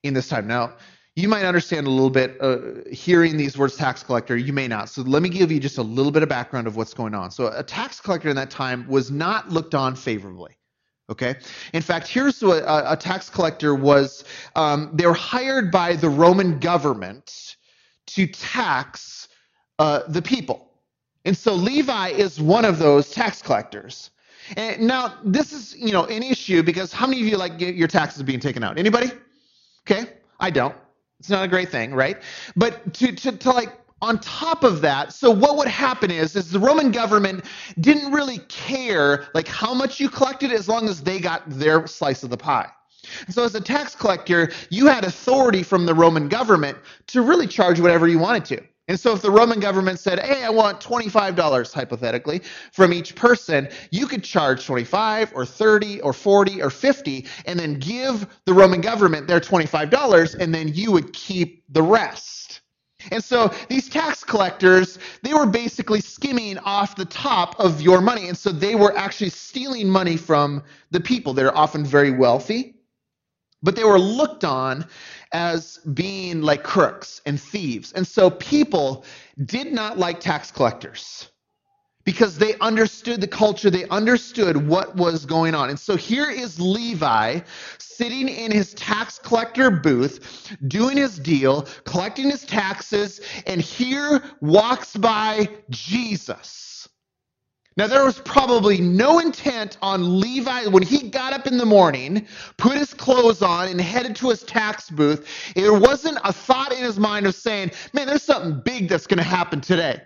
in 0.04 0.14
this 0.14 0.30
time. 0.30 0.48
Now, 0.48 0.74
you 1.16 1.28
might 1.28 1.44
understand 1.44 1.86
a 1.86 1.90
little 1.90 2.10
bit 2.10 2.38
uh, 2.40 2.60
hearing 2.92 3.36
these 3.36 3.58
words 3.58 3.76
tax 3.76 4.04
collector, 4.04 4.38
you 4.38 4.54
may 4.54 4.68
not. 4.68 4.90
So 4.90 5.02
let 5.02 5.22
me 5.22 5.30
give 5.30 5.52
you 5.52 5.60
just 5.60 5.78
a 5.78 5.84
little 5.84 6.12
bit 6.12 6.24
of 6.24 6.30
background 6.30 6.66
of 6.68 6.78
what's 6.78 6.94
going 6.94 7.14
on. 7.14 7.30
So 7.32 7.52
a 7.54 7.64
tax 7.64 8.00
collector 8.00 8.30
in 8.30 8.36
that 8.38 8.50
time 8.50 8.88
was 8.88 9.12
not 9.12 9.50
looked 9.50 9.76
on 9.76 9.96
favorably. 9.96 10.56
Okay. 11.10 11.36
In 11.74 11.82
fact, 11.82 12.08
here's 12.08 12.42
what 12.42 12.64
a, 12.64 12.94
a 12.94 12.96
tax 12.96 13.30
collector 13.30 13.74
was. 13.76 14.24
Um, 14.56 14.92
they 14.94 15.08
were 15.08 15.14
hired 15.14 15.72
by 15.72 15.96
the 15.96 16.10
Roman 16.10 16.60
government 16.60 17.58
to 18.08 18.28
tax 18.28 19.19
uh, 19.80 20.04
the 20.08 20.22
people. 20.22 20.70
And 21.26 21.36
so 21.36 21.54
Levi 21.54 22.10
is 22.10 22.40
one 22.40 22.66
of 22.66 22.80
those 22.80 23.12
tax 23.12 23.42
collectors. 23.42 24.12
And 24.58 24.82
now 24.88 25.16
this 25.24 25.52
is, 25.54 25.76
you 25.76 25.92
know, 25.92 26.06
an 26.06 26.24
issue 26.24 26.64
because 26.64 26.92
how 26.92 27.08
many 27.08 27.22
of 27.22 27.28
you 27.28 27.38
like 27.38 27.60
your 27.60 27.88
taxes 27.88 28.24
being 28.24 28.40
taken 28.40 28.64
out? 28.64 28.78
Anybody? 28.78 29.12
Okay, 29.90 30.12
I 30.40 30.50
don't. 30.50 30.76
It's 31.20 31.30
not 31.30 31.44
a 31.44 31.48
great 31.48 31.70
thing, 31.70 31.94
right? 31.94 32.18
But 32.56 32.94
to, 32.96 33.12
to, 33.12 33.32
to 33.34 33.52
like 33.52 33.78
on 34.02 34.20
top 34.20 34.64
of 34.64 34.82
that, 34.82 35.14
so 35.14 35.30
what 35.30 35.58
would 35.58 35.68
happen 35.68 36.10
is, 36.10 36.36
is 36.36 36.52
the 36.52 36.60
Roman 36.60 36.92
government 36.92 37.46
didn't 37.80 38.12
really 38.12 38.40
care 38.48 39.28
like 39.34 39.48
how 39.48 39.74
much 39.74 40.00
you 40.00 40.10
collected 40.10 40.52
as 40.52 40.70
long 40.70 40.88
as 40.88 41.02
they 41.02 41.20
got 41.20 41.44
their 41.50 41.86
slice 41.86 42.24
of 42.24 42.30
the 42.30 42.38
pie. 42.38 42.70
And 43.26 43.34
so 43.34 43.44
as 43.44 43.56
a 43.56 43.62
tax 43.62 43.96
collector, 43.96 44.52
you 44.70 44.88
had 44.88 45.04
authority 45.04 45.64
from 45.64 45.86
the 45.86 45.94
Roman 45.94 46.30
government 46.30 46.78
to 47.08 47.22
really 47.22 47.48
charge 47.48 47.80
whatever 47.80 48.08
you 48.08 48.20
wanted 48.20 48.46
to. 48.46 48.64
And 48.90 49.00
so 49.00 49.14
if 49.14 49.22
the 49.22 49.30
Roman 49.30 49.60
government 49.60 50.00
said, 50.00 50.20
hey, 50.20 50.44
I 50.44 50.50
want 50.50 50.82
$25 50.82 51.74
hypothetically 51.74 52.42
from 52.74 52.92
each 52.92 53.16
person, 53.16 53.70
you 53.92 54.08
could 54.08 54.24
charge 54.24 54.66
25 54.66 55.32
or 55.36 55.46
30 55.46 56.02
or 56.02 56.12
40 56.12 56.64
or 56.64 56.72
50 56.72 57.28
and 57.46 57.60
then 57.60 57.76
give 57.76 58.28
the 58.46 58.54
Roman 58.54 58.82
government 58.82 59.28
their 59.28 59.40
$25 59.40 60.36
and 60.40 60.54
then 60.54 60.70
you 60.70 60.92
would 60.92 61.14
keep 61.14 61.64
the 61.70 61.84
rest. 61.84 62.62
And 63.12 63.24
so 63.24 63.54
these 63.70 63.88
tax 63.88 64.24
collectors, 64.24 64.98
they 65.22 65.36
were 65.36 65.46
basically 65.46 66.02
skimming 66.02 66.58
off 66.60 66.96
the 66.96 67.06
top 67.06 67.60
of 67.60 67.82
your 67.82 68.02
money. 68.02 68.28
And 68.28 68.38
so 68.38 68.52
they 68.52 68.74
were 68.74 68.98
actually 68.98 69.30
stealing 69.30 69.88
money 69.88 70.18
from 70.18 70.64
the 70.90 71.00
people. 71.00 71.34
They're 71.34 71.56
often 71.56 71.86
very 71.86 72.12
wealthy, 72.12 72.76
but 73.62 73.76
they 73.76 73.84
were 73.84 74.00
looked 74.00 74.44
on 74.44 74.86
as 75.34 75.78
being 75.94 76.42
like 76.42 76.64
crooks 76.64 77.22
and 77.26 77.40
thieves. 77.40 77.92
And 77.94 78.08
so 78.08 78.30
people 78.30 79.06
did 79.46 79.72
not 79.72 79.98
like 79.98 80.20
tax 80.20 80.52
collectors 80.52 81.30
because 82.06 82.38
they 82.38 82.56
understood 82.60 83.22
the 83.22 83.28
culture, 83.28 83.70
they 83.70 83.88
understood 83.90 84.58
what 84.68 84.96
was 84.96 85.26
going 85.26 85.54
on. 85.54 85.70
And 85.70 85.80
so 85.80 85.96
here 85.96 86.30
is 86.30 86.60
Levi 86.60 87.42
sitting 87.78 88.30
in 88.30 88.52
his 88.52 88.74
tax 88.74 89.20
collector 89.20 89.70
booth, 89.70 90.58
doing 90.68 90.98
his 90.98 91.20
deal, 91.20 91.68
collecting 91.84 92.30
his 92.32 92.46
taxes, 92.46 93.22
and 93.46 93.62
here 93.62 94.24
walks 94.42 94.96
by 94.96 95.50
Jesus. 95.70 96.69
Now, 97.80 97.88
there 97.88 98.04
was 98.04 98.20
probably 98.20 98.82
no 98.82 99.20
intent 99.20 99.78
on 99.82 100.20
Levi 100.20 100.66
when 100.66 100.84
he 100.84 101.10
got 101.10 101.32
up 101.32 101.48
in 101.48 101.58
the 101.58 101.66
morning, 101.66 102.28
put 102.58 102.78
his 102.78 102.94
clothes 102.94 103.42
on, 103.42 103.70
and 103.70 103.80
headed 103.80 104.18
to 104.18 104.32
his 104.32 104.44
tax 104.44 104.90
booth. 104.90 105.26
There 105.56 105.74
wasn't 105.74 106.18
a 106.26 106.34
thought 106.34 106.74
in 106.74 106.84
his 106.84 107.00
mind 107.00 107.26
of 107.26 107.36
saying, 107.36 107.72
man, 107.94 108.08
there's 108.08 108.22
something 108.22 108.60
big 108.66 108.90
that's 108.90 109.08
going 109.08 109.20
to 109.20 109.24
happen 109.24 109.62
today. 109.62 110.02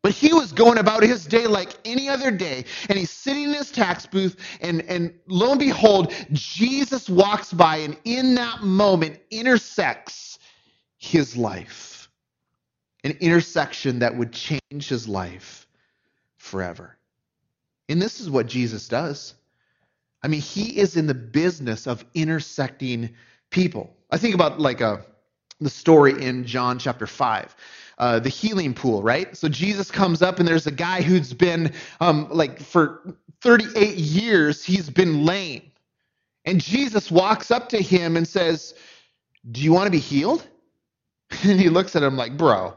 But 0.00 0.12
he 0.12 0.32
was 0.32 0.50
going 0.50 0.78
about 0.78 1.02
his 1.02 1.26
day 1.26 1.46
like 1.46 1.74
any 1.84 2.08
other 2.08 2.30
day, 2.30 2.64
and 2.88 2.98
he's 2.98 3.10
sitting 3.10 3.50
in 3.50 3.52
his 3.52 3.70
tax 3.70 4.06
booth, 4.06 4.36
and, 4.62 4.80
and 4.88 5.12
lo 5.28 5.50
and 5.50 5.60
behold, 5.60 6.10
Jesus 6.32 7.10
walks 7.10 7.52
by, 7.52 7.76
and 7.76 7.98
in 8.04 8.34
that 8.36 8.62
moment 8.62 9.20
intersects 9.30 10.38
his 10.96 11.36
life. 11.36 12.08
An 13.04 13.10
intersection 13.20 13.98
that 13.98 14.16
would 14.16 14.32
change 14.32 14.88
his 14.88 15.06
life 15.06 15.64
forever. 16.44 16.96
And 17.88 18.00
this 18.00 18.20
is 18.20 18.28
what 18.28 18.46
Jesus 18.46 18.86
does. 18.86 19.34
I 20.22 20.28
mean, 20.28 20.40
he 20.40 20.78
is 20.78 20.96
in 20.96 21.06
the 21.06 21.14
business 21.14 21.86
of 21.86 22.04
intersecting 22.14 23.10
people. 23.50 23.96
I 24.10 24.18
think 24.18 24.34
about 24.34 24.60
like 24.60 24.80
a, 24.80 24.86
uh, 24.86 25.02
the 25.60 25.70
story 25.70 26.22
in 26.22 26.44
John 26.44 26.78
chapter 26.78 27.06
5. 27.06 27.56
Uh, 27.96 28.18
the 28.18 28.28
healing 28.28 28.74
pool, 28.74 29.02
right? 29.02 29.36
So 29.36 29.48
Jesus 29.48 29.90
comes 29.90 30.20
up 30.20 30.38
and 30.40 30.48
there's 30.48 30.66
a 30.66 30.72
guy 30.72 31.00
who's 31.00 31.32
been 31.32 31.72
um, 32.00 32.28
like 32.30 32.60
for 32.60 33.14
38 33.40 33.96
years, 33.96 34.64
he's 34.64 34.90
been 34.90 35.24
lame. 35.24 35.62
And 36.44 36.60
Jesus 36.60 37.10
walks 37.10 37.50
up 37.52 37.68
to 37.70 37.80
him 37.80 38.16
and 38.16 38.26
says, 38.26 38.74
Do 39.52 39.62
you 39.62 39.72
want 39.72 39.86
to 39.86 39.92
be 39.92 40.00
healed? 40.00 40.46
And 41.44 41.58
he 41.58 41.68
looks 41.68 41.96
at 41.96 42.02
him 42.02 42.16
like, 42.16 42.36
Bro, 42.36 42.74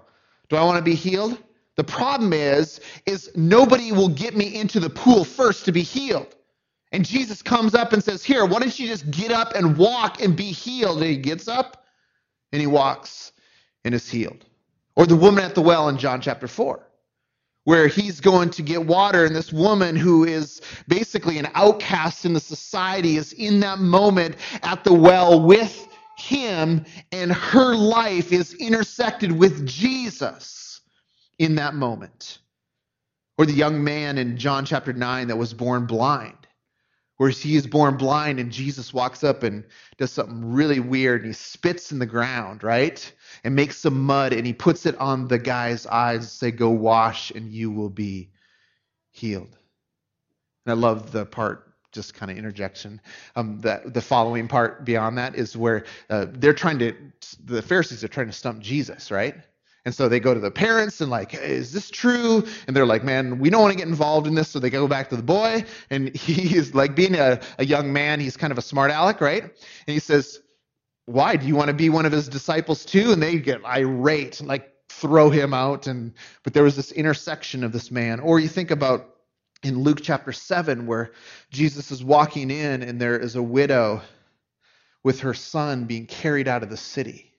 do 0.50 0.56
I 0.56 0.64
want 0.64 0.78
to 0.78 0.84
be 0.84 0.96
healed? 0.96 1.38
The 1.78 1.84
problem 1.84 2.34
is, 2.34 2.82
is 3.06 3.32
nobody 3.36 3.92
will 3.92 4.10
get 4.10 4.36
me 4.36 4.60
into 4.60 4.80
the 4.80 4.90
pool 4.90 5.24
first 5.24 5.64
to 5.66 5.72
be 5.72 5.84
healed. 5.84 6.36
And 6.92 7.06
Jesus 7.06 7.44
comes 7.44 7.76
up 7.76 7.94
and 7.94 8.04
says, 8.04 8.24
Here, 8.24 8.46
why 8.46 8.60
don't 8.60 8.78
you 8.78 8.88
just 8.88 9.10
get 9.12 9.32
up 9.32 9.54
and 9.54 9.78
walk 9.78 10.22
and 10.22 10.36
be 10.36 10.52
healed? 10.52 10.98
And 10.98 11.06
he 11.06 11.18
gets 11.18 11.48
up 11.48 11.86
and 12.52 12.60
he 12.60 12.68
walks 12.68 13.32
and 13.86 13.94
is 13.94 14.10
healed. 14.10 14.44
Or 14.96 15.06
the 15.06 15.16
woman 15.16 15.44
at 15.44 15.54
the 15.54 15.62
well 15.62 15.88
in 15.90 15.98
John 16.00 16.20
chapter 16.20 16.48
4, 16.48 16.84
where 17.66 17.88
he's 17.88 18.20
going 18.20 18.50
to 18.52 18.64
get 18.64 18.84
water, 18.84 19.26
and 19.26 19.36
this 19.36 19.54
woman 19.54 19.96
who 19.96 20.24
is 20.24 20.62
basically 20.88 21.38
an 21.38 21.48
outcast 21.54 22.26
in 22.26 22.34
the 22.34 22.40
society 22.40 23.18
is 23.18 23.34
in 23.34 23.60
that 23.60 23.78
moment 23.78 24.36
at 24.64 24.84
the 24.84 24.94
well 24.94 25.40
with 25.46 25.88
him, 26.18 26.84
and 27.12 27.32
her 27.32 27.76
life 27.76 28.32
is 28.32 28.56
intersected 28.56 29.32
with 29.32 29.68
Jesus 29.68 30.67
in 31.40 31.56
that 31.56 31.76
moment. 31.76 32.40
Or 33.38 33.46
the 33.46 33.54
young 33.54 33.84
man 33.84 34.18
in 34.18 34.38
John 34.38 34.66
chapter 34.66 34.94
9 34.94 35.28
that 35.28 35.38
was 35.38 35.54
born 35.54 35.86
blind, 35.86 36.48
where 37.18 37.30
he 37.30 37.56
is 37.56 37.68
born 37.68 37.98
blind 37.98 38.40
and 38.40 38.52
Jesus 38.52 38.94
walks 38.94 39.24
up 39.24 39.44
and 39.44 39.64
does 39.98 40.12
something 40.12 40.52
really 40.52 40.80
weird 40.80 41.22
and 41.22 41.30
he 41.30 41.34
spits 41.34 41.92
in 41.92 42.00
the 42.00 42.06
ground, 42.06 42.64
right? 42.64 43.12
And 43.44 43.56
makes 43.56 43.78
some 43.78 44.02
mud 44.04 44.34
and 44.34 44.46
he 44.46 44.54
puts 44.54 44.88
it 44.88 44.96
on 44.98 45.28
the 45.28 45.38
guy's 45.38 45.86
eyes 45.86 46.18
and 46.18 46.30
say, 46.30 46.52
Go 46.52 46.72
wash 46.72 47.30
and 47.32 47.52
you 47.52 47.70
will 47.70 47.92
be 47.92 48.32
healed. 49.12 49.56
And 50.66 50.72
I 50.72 50.74
love 50.74 51.12
the 51.12 51.26
part 51.26 51.68
just 51.92 52.14
kind 52.14 52.32
of 52.32 52.38
interjection. 52.38 53.02
Um, 53.36 53.60
the, 53.60 53.82
the 53.86 54.02
following 54.02 54.48
part 54.48 54.86
beyond 54.86 55.18
that 55.18 55.36
is 55.36 55.56
where 55.56 55.86
uh, 56.10 56.26
they're 56.30 56.54
trying 56.54 56.80
to, 56.80 56.94
the 57.44 57.62
Pharisees 57.62 58.04
are 58.04 58.08
trying 58.08 58.28
to 58.28 58.34
stump 58.34 58.60
Jesus, 58.62 59.10
right? 59.10 59.36
And 59.88 59.96
so 59.96 60.10
they 60.10 60.20
go 60.20 60.34
to 60.34 60.40
the 60.42 60.52
parents 60.52 61.00
and 61.00 61.10
like, 61.10 61.32
hey, 61.32 61.54
is 61.54 61.72
this 61.72 61.90
true? 61.90 62.46
And 62.68 62.76
they're 62.76 62.86
like, 62.86 63.06
man, 63.06 63.40
we 63.40 63.50
don't 63.50 63.62
want 63.62 63.72
to 63.72 63.78
get 63.78 63.88
involved 63.88 64.28
in 64.28 64.36
this. 64.36 64.50
So 64.50 64.60
they 64.60 64.70
go 64.70 64.86
back 64.86 65.10
to 65.12 65.16
the 65.16 65.24
boy, 65.24 65.64
and 65.90 66.10
he's 66.14 66.76
like, 66.76 66.94
being 66.94 67.16
a, 67.16 67.40
a 67.58 67.64
young 67.64 67.94
man, 67.94 68.20
he's 68.20 68.36
kind 68.36 68.52
of 68.52 68.58
a 68.58 68.62
smart 68.62 68.92
aleck, 68.92 69.22
right? 69.22 69.44
And 69.44 69.54
he 69.86 70.00
says, 70.00 70.42
why? 71.06 71.38
Do 71.38 71.48
you 71.48 71.56
want 71.56 71.70
to 71.70 71.74
be 71.74 71.88
one 71.88 72.06
of 72.06 72.12
his 72.12 72.28
disciples 72.28 72.84
too? 72.84 73.14
And 73.14 73.24
they 73.24 73.38
get 73.40 73.64
irate, 73.64 74.42
like 74.42 74.74
throw 74.90 75.30
him 75.30 75.54
out. 75.54 75.88
And 75.88 76.14
but 76.44 76.54
there 76.54 76.64
was 76.64 76.76
this 76.76 76.92
intersection 76.92 77.64
of 77.64 77.72
this 77.72 77.90
man. 77.90 78.20
Or 78.20 78.42
you 78.42 78.50
think 78.50 78.72
about 78.72 79.16
in 79.64 79.84
Luke 79.84 80.02
chapter 80.04 80.34
seven, 80.34 80.86
where 80.86 81.14
Jesus 81.50 81.92
is 81.92 82.04
walking 82.04 82.52
in, 82.52 82.84
and 82.84 83.00
there 83.00 83.18
is 83.18 83.38
a 83.38 83.42
widow 83.42 84.02
with 85.02 85.22
her 85.22 85.34
son 85.34 85.86
being 85.86 86.08
carried 86.08 86.50
out 86.50 86.62
of 86.62 86.70
the 86.70 86.76
city 86.76 87.37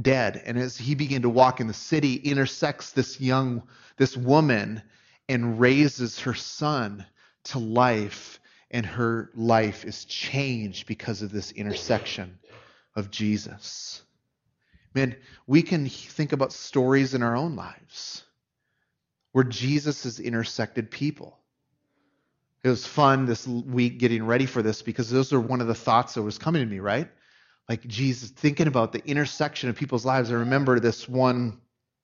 dead. 0.00 0.42
And 0.44 0.58
as 0.58 0.76
he 0.76 0.94
began 0.94 1.22
to 1.22 1.28
walk 1.28 1.60
in 1.60 1.66
the 1.66 1.74
city, 1.74 2.14
intersects 2.14 2.92
this 2.92 3.20
young, 3.20 3.62
this 3.96 4.16
woman, 4.16 4.82
and 5.28 5.60
raises 5.60 6.20
her 6.20 6.34
son 6.34 7.04
to 7.44 7.58
life. 7.58 8.40
And 8.70 8.84
her 8.84 9.30
life 9.34 9.84
is 9.84 10.04
changed 10.04 10.86
because 10.86 11.22
of 11.22 11.32
this 11.32 11.52
intersection 11.52 12.38
of 12.94 13.10
Jesus. 13.10 14.02
Man, 14.94 15.16
we 15.46 15.62
can 15.62 15.88
think 15.88 16.32
about 16.32 16.52
stories 16.52 17.14
in 17.14 17.22
our 17.22 17.36
own 17.36 17.56
lives 17.56 18.24
where 19.32 19.44
Jesus 19.44 20.04
has 20.04 20.20
intersected 20.20 20.90
people. 20.90 21.38
It 22.64 22.68
was 22.68 22.86
fun 22.86 23.26
this 23.26 23.46
week 23.46 23.98
getting 23.98 24.26
ready 24.26 24.46
for 24.46 24.62
this 24.62 24.82
because 24.82 25.10
those 25.10 25.32
are 25.32 25.40
one 25.40 25.60
of 25.60 25.68
the 25.68 25.74
thoughts 25.74 26.14
that 26.14 26.22
was 26.22 26.38
coming 26.38 26.62
to 26.62 26.68
me, 26.68 26.80
right? 26.80 27.08
Like 27.68 27.86
Jesus, 27.86 28.30
thinking 28.30 28.66
about 28.66 28.92
the 28.92 29.04
intersection 29.04 29.68
of 29.68 29.76
people's 29.76 30.04
lives. 30.04 30.30
I 30.30 30.34
remember 30.34 30.80
this 30.80 31.08
one 31.08 31.60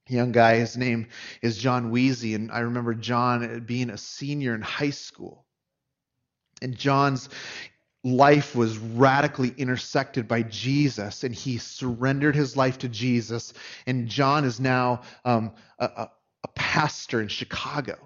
young 0.09 0.33
guy, 0.33 0.57
his 0.57 0.77
name 0.77 1.07
is 1.41 1.57
John 1.57 1.91
Weezy, 1.91 2.35
and 2.35 2.53
I 2.53 2.61
remember 2.61 2.95
John 2.95 3.65
being 3.67 3.91
a 3.91 3.99
senior 3.99 4.55
in 4.55 4.61
high 4.61 4.91
school. 4.91 5.47
And 6.61 6.77
John's 6.77 7.29
life 8.03 8.55
was 8.55 8.77
radically 8.77 9.55
intersected 9.57 10.29
by 10.29 10.43
Jesus, 10.43 11.25
and 11.25 11.35
he 11.35 11.57
surrendered 11.57 12.37
his 12.37 12.57
life 12.57 12.79
to 12.79 12.89
Jesus. 12.89 13.55
And 13.87 14.09
John 14.09 14.45
is 14.45 14.61
now 14.61 15.03
um, 15.25 15.53
a, 15.79 16.09
a 16.45 16.49
pastor 16.55 17.23
in 17.23 17.29
Chicago 17.29 17.97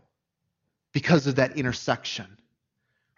because 0.93 1.27
of 1.27 1.37
that 1.37 1.57
intersection. 1.57 2.39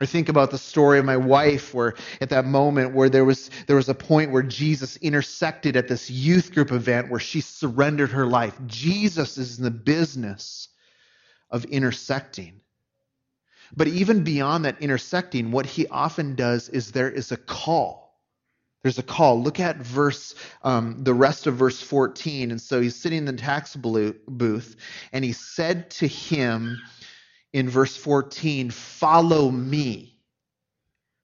Or 0.00 0.06
think 0.06 0.30
about 0.30 0.50
the 0.50 0.58
story 0.58 0.98
of 0.98 1.04
my 1.04 1.18
wife 1.18 1.74
where 1.74 1.94
at 2.22 2.30
that 2.30 2.46
moment 2.46 2.94
where 2.94 3.10
there 3.10 3.24
was 3.24 3.50
there 3.66 3.76
was 3.76 3.90
a 3.90 3.94
point 3.94 4.30
where 4.30 4.42
Jesus 4.42 4.96
intersected 4.96 5.76
at 5.76 5.88
this 5.88 6.10
youth 6.10 6.54
group 6.54 6.72
event 6.72 7.10
where 7.10 7.20
she 7.20 7.42
surrendered 7.42 8.12
her 8.12 8.26
life. 8.26 8.58
Jesus 8.66 9.36
is 9.36 9.58
in 9.58 9.64
the 9.64 9.70
business 9.70 10.68
of 11.50 11.66
intersecting. 11.66 12.60
But 13.76 13.88
even 13.88 14.24
beyond 14.24 14.64
that 14.64 14.80
intersecting, 14.80 15.52
what 15.52 15.66
he 15.66 15.86
often 15.86 16.34
does 16.34 16.68
is 16.68 16.92
there 16.92 17.10
is 17.10 17.30
a 17.30 17.36
call. 17.36 18.18
There's 18.82 18.98
a 18.98 19.02
call. 19.02 19.42
Look 19.42 19.60
at 19.60 19.76
verse, 19.76 20.34
um, 20.62 21.04
the 21.04 21.12
rest 21.12 21.46
of 21.46 21.56
verse 21.56 21.80
14. 21.80 22.50
And 22.50 22.60
so 22.60 22.80
he's 22.80 22.96
sitting 22.96 23.18
in 23.18 23.24
the 23.26 23.32
tax 23.34 23.76
booth, 23.76 24.76
and 25.12 25.24
he 25.24 25.32
said 25.32 25.90
to 25.90 26.06
him, 26.06 26.78
in 27.52 27.68
verse 27.68 27.96
14 27.96 28.70
follow 28.70 29.50
me. 29.50 30.14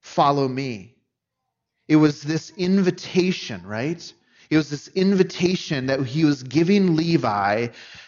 Follow 0.01 0.47
me. 0.47 0.95
It 1.87 1.95
was 1.97 2.21
this 2.21 2.51
invitation, 2.57 3.65
right? 3.65 4.13
It 4.49 4.57
was 4.57 4.69
this 4.69 4.87
invitation 4.89 5.85
that 5.87 6.05
he 6.05 6.25
was 6.25 6.43
giving 6.43 6.95
Levi 6.95 7.67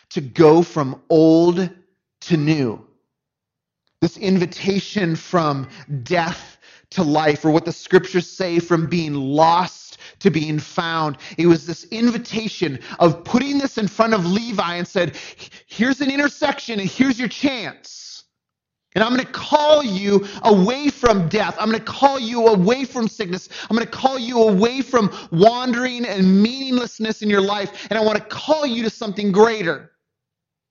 to 0.10 0.22
go 0.22 0.62
from 0.62 1.02
old 1.10 1.70
to 2.22 2.38
new. 2.38 2.86
This 4.02 4.18
invitation 4.18 5.16
from 5.16 5.68
death 6.04 6.58
to 6.92 7.04
life, 7.04 7.46
or 7.46 7.52
what 7.52 7.66
the 7.66 7.72
scriptures 7.72 8.28
say, 8.28 8.60
from 8.60 8.88
being 8.88 9.14
lost 9.14 9.98
to 10.20 10.32
being 10.32 10.58
found. 10.60 11.18
It 11.38 11.46
was 11.46 11.66
this 11.66 11.84
invitation 11.86 12.80
of 13.00 13.24
putting 13.24 13.60
this 13.60 13.78
in 13.78 13.88
front 13.88 14.14
of 14.14 14.26
Levi 14.26 14.76
and 14.76 14.88
said, 14.88 15.16
here's 15.68 16.02
an 16.02 16.10
intersection 16.10 16.80
and 16.80 16.90
here's 16.90 17.20
your 17.20 17.28
chance. 17.28 18.09
And 18.96 19.04
I'm 19.04 19.14
going 19.14 19.26
to 19.26 19.32
call 19.32 19.84
you 19.84 20.26
away 20.44 20.90
from 20.90 21.30
death. 21.30 21.56
I'm 21.60 21.70
going 21.70 21.80
to 21.80 21.86
call 21.86 22.20
you 22.20 22.48
away 22.48 22.86
from 22.86 23.08
sickness. 23.08 23.48
I'm 23.70 23.76
going 23.76 23.86
to 23.88 23.92
call 23.92 24.18
you 24.18 24.42
away 24.42 24.82
from 24.82 25.12
wandering 25.32 26.06
and 26.06 26.42
meaninglessness 26.42 27.22
in 27.22 27.30
your 27.30 27.42
life. 27.42 27.88
And 27.90 28.00
I 28.00 28.04
want 28.04 28.18
to 28.18 28.24
call 28.24 28.66
you 28.66 28.84
to 28.84 28.90
something 28.90 29.32
greater. 29.32 29.92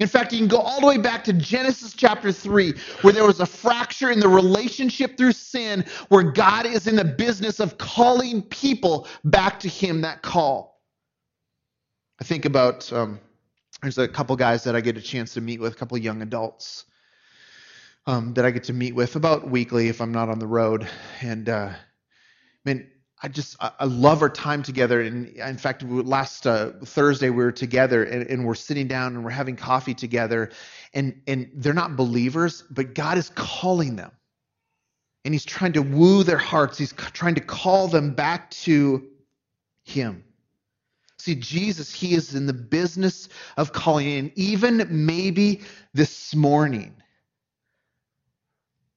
In 0.01 0.09
fact, 0.09 0.33
you 0.33 0.39
can 0.39 0.49
go 0.49 0.59
all 0.59 0.81
the 0.81 0.87
way 0.87 0.99
back 0.99 1.25
to 1.25 1.33
Genesis 1.33 1.93
chapter 1.93 2.31
3, 2.31 2.75
where 3.03 3.13
there 3.13 3.25
was 3.25 3.41
a 3.41 3.47
fracture 3.47 4.11
in 4.11 4.21
the 4.21 4.29
relationship 4.29 5.17
through 5.17 5.33
sin, 5.33 5.85
where 6.09 6.23
God 6.23 6.67
is 6.67 6.87
in 6.87 6.95
the 6.95 7.05
business 7.05 7.59
of 7.59 7.79
calling 7.79 8.43
people 8.43 9.09
back 9.25 9.59
to 9.61 9.69
Him, 9.69 10.01
that 10.03 10.23
call. 10.23 10.81
I 12.21 12.25
think 12.25 12.45
about 12.45 12.93
um, 12.93 13.19
there's 13.83 13.99
a 13.99 14.07
couple 14.07 14.37
guys 14.37 14.63
that 14.65 14.77
I 14.77 14.81
get 14.81 14.97
a 14.97 15.01
chance 15.01 15.35
to 15.35 15.41
meet 15.41 15.61
with, 15.61 15.73
a 15.73 15.77
couple 15.77 15.99
young 15.99 16.23
adults 16.23 16.85
um, 18.09 18.33
that 18.33 18.47
I 18.47 18.51
get 18.51 18.65
to 18.65 18.73
meet 18.73 18.95
with 18.95 19.17
about 19.17 19.51
weekly 19.51 19.89
if 19.89 20.01
I'm 20.01 20.13
not 20.13 20.31
on 20.31 20.39
the 20.39 20.47
road. 20.47 20.89
And 21.21 21.47
uh, 21.47 21.75
man, 22.65 22.91
I 23.23 23.29
just 23.29 23.57
I 23.61 23.85
love 23.85 24.23
our 24.23 24.31
time 24.31 24.63
together. 24.63 25.03
And 25.03 25.29
in 25.29 25.59
fact, 25.59 25.83
last 25.83 26.47
uh, 26.47 26.71
Thursday 26.85 27.29
we 27.29 27.45
were 27.45 27.53
together 27.53 28.05
and, 28.05 28.27
and, 28.29 28.47
we're 28.47 28.55
sitting 28.55 28.87
down 28.87 29.15
and 29.15 29.25
we're 29.25 29.31
having 29.31 29.57
coffee 29.57 29.93
together. 29.93 30.51
And 30.95 31.21
and 31.27 31.51
they're 31.55 31.75
not 31.75 31.97
believers, 31.97 32.65
but 32.71 32.95
God 32.95 33.19
is 33.19 33.31
calling 33.35 33.97
them, 33.97 34.13
and 35.27 35.35
He's 35.35 35.45
trying 35.45 35.75
to 35.75 35.83
woo 35.83 36.23
their 36.23 36.39
hearts. 36.39 36.79
He's 36.79 36.95
trying 36.95 37.35
to 37.35 37.43
call 37.43 37.89
them 37.89 38.15
back 38.15 38.51
to 38.63 39.07
Him. 39.85 40.25
See, 41.19 41.35
Jesus, 41.35 41.93
He 41.93 42.15
is 42.15 42.35
in 42.35 42.47
the 42.47 42.55
business 42.55 43.29
of 43.59 43.73
calling, 43.73 44.11
and 44.13 44.33
even 44.37 44.87
maybe 44.89 45.61
this 45.93 46.35
morning 46.35 46.98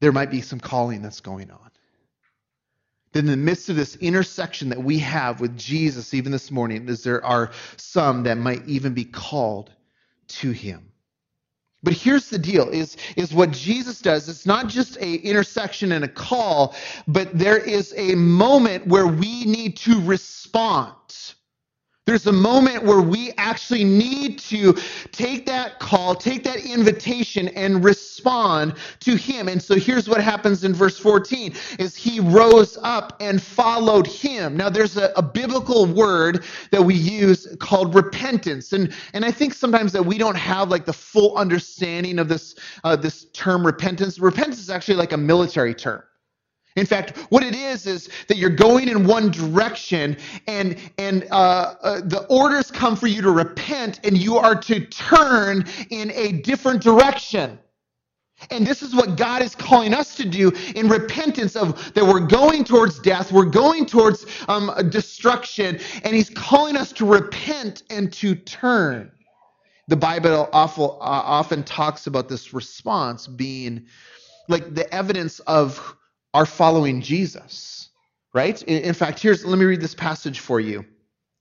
there 0.01 0.11
might 0.11 0.29
be 0.31 0.41
some 0.41 0.59
calling 0.59 1.01
that's 1.01 1.21
going 1.21 1.49
on. 1.49 1.71
Then, 3.13 3.25
in 3.25 3.31
the 3.31 3.37
midst 3.37 3.69
of 3.69 3.75
this 3.75 3.95
intersection 3.97 4.69
that 4.69 4.83
we 4.83 4.99
have 4.99 5.41
with 5.41 5.57
Jesus, 5.57 6.13
even 6.13 6.31
this 6.31 6.51
morning, 6.51 6.87
is 6.89 7.03
there 7.03 7.23
are 7.23 7.51
some 7.77 8.23
that 8.23 8.37
might 8.37 8.67
even 8.67 8.93
be 8.93 9.05
called 9.05 9.71
to 10.27 10.51
him. 10.51 10.91
But 11.83 11.93
here's 11.93 12.29
the 12.29 12.37
deal 12.37 12.69
is, 12.69 12.95
is 13.17 13.33
what 13.33 13.51
Jesus 13.51 13.99
does, 14.01 14.29
it's 14.29 14.45
not 14.45 14.67
just 14.67 14.97
a 14.97 15.15
intersection 15.15 15.91
and 15.91 16.05
a 16.05 16.07
call, 16.07 16.75
but 17.07 17.37
there 17.37 17.57
is 17.57 17.93
a 17.97 18.15
moment 18.15 18.87
where 18.87 19.07
we 19.07 19.45
need 19.45 19.77
to 19.77 19.99
respond. 20.01 20.95
There's 22.11 22.27
a 22.27 22.33
moment 22.33 22.83
where 22.83 22.99
we 22.99 23.31
actually 23.37 23.85
need 23.85 24.37
to 24.39 24.73
take 25.13 25.45
that 25.45 25.79
call, 25.79 26.13
take 26.13 26.43
that 26.43 26.57
invitation 26.57 27.47
and 27.47 27.85
respond 27.85 28.73
to 28.99 29.15
him. 29.15 29.47
And 29.47 29.63
so 29.63 29.75
here's 29.75 30.09
what 30.09 30.19
happens 30.21 30.65
in 30.65 30.73
verse 30.73 30.99
14 30.99 31.53
is 31.79 31.95
he 31.95 32.19
rose 32.19 32.77
up 32.83 33.15
and 33.21 33.41
followed 33.41 34.05
him. 34.05 34.57
Now 34.57 34.67
there's 34.69 34.97
a, 34.97 35.13
a 35.15 35.21
biblical 35.21 35.85
word 35.85 36.43
that 36.71 36.83
we 36.83 36.95
use 36.95 37.47
called 37.61 37.95
repentance. 37.95 38.73
And, 38.73 38.93
and 39.13 39.23
I 39.23 39.31
think 39.31 39.53
sometimes 39.53 39.93
that 39.93 40.05
we 40.05 40.17
don't 40.17 40.35
have 40.35 40.67
like 40.67 40.83
the 40.83 40.91
full 40.91 41.37
understanding 41.37 42.19
of 42.19 42.27
this, 42.27 42.55
uh, 42.83 42.97
this 42.97 43.27
term 43.31 43.65
repentance. 43.65 44.19
Repentance 44.19 44.59
is 44.59 44.69
actually 44.69 44.95
like 44.95 45.13
a 45.13 45.17
military 45.17 45.73
term. 45.73 46.03
In 46.75 46.85
fact, 46.85 47.17
what 47.29 47.43
it 47.43 47.53
is 47.53 47.85
is 47.85 48.09
that 48.27 48.37
you're 48.37 48.49
going 48.49 48.87
in 48.87 49.05
one 49.05 49.29
direction, 49.29 50.15
and 50.47 50.77
and 50.97 51.27
uh, 51.29 51.75
uh, 51.81 52.01
the 52.01 52.25
orders 52.29 52.71
come 52.71 52.95
for 52.95 53.07
you 53.07 53.21
to 53.21 53.31
repent, 53.31 53.99
and 54.05 54.17
you 54.17 54.37
are 54.37 54.55
to 54.61 54.85
turn 54.85 55.65
in 55.89 56.11
a 56.11 56.31
different 56.31 56.81
direction. 56.81 57.59
And 58.49 58.65
this 58.65 58.81
is 58.81 58.95
what 58.95 59.17
God 59.17 59.41
is 59.41 59.53
calling 59.53 59.93
us 59.93 60.15
to 60.15 60.25
do 60.25 60.51
in 60.73 60.87
repentance 60.87 61.55
of 61.55 61.93
that 61.93 62.03
we're 62.03 62.25
going 62.25 62.63
towards 62.63 62.99
death, 62.99 63.31
we're 63.31 63.45
going 63.45 63.85
towards 63.85 64.25
um, 64.47 64.71
destruction, 64.89 65.79
and 66.03 66.15
He's 66.15 66.29
calling 66.29 66.77
us 66.77 66.91
to 66.93 67.05
repent 67.05 67.83
and 67.89 68.11
to 68.13 68.33
turn. 68.33 69.11
The 69.89 69.97
Bible 69.97 70.49
awful, 70.53 70.99
uh, 71.01 71.05
often 71.05 71.63
talks 71.63 72.07
about 72.07 72.29
this 72.29 72.53
response 72.53 73.27
being 73.27 73.87
like 74.47 74.73
the 74.73 74.91
evidence 74.93 75.39
of 75.41 75.97
are 76.33 76.45
following 76.45 77.01
Jesus, 77.01 77.89
right? 78.33 78.61
In, 78.63 78.93
fact, 78.93 79.19
here's, 79.19 79.45
let 79.45 79.57
me 79.57 79.65
read 79.65 79.81
this 79.81 79.95
passage 79.95 80.39
for 80.39 80.59
you. 80.59 80.85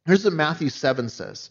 Here's 0.06 0.24
what 0.24 0.32
Matthew 0.32 0.68
7 0.68 1.08
says. 1.08 1.50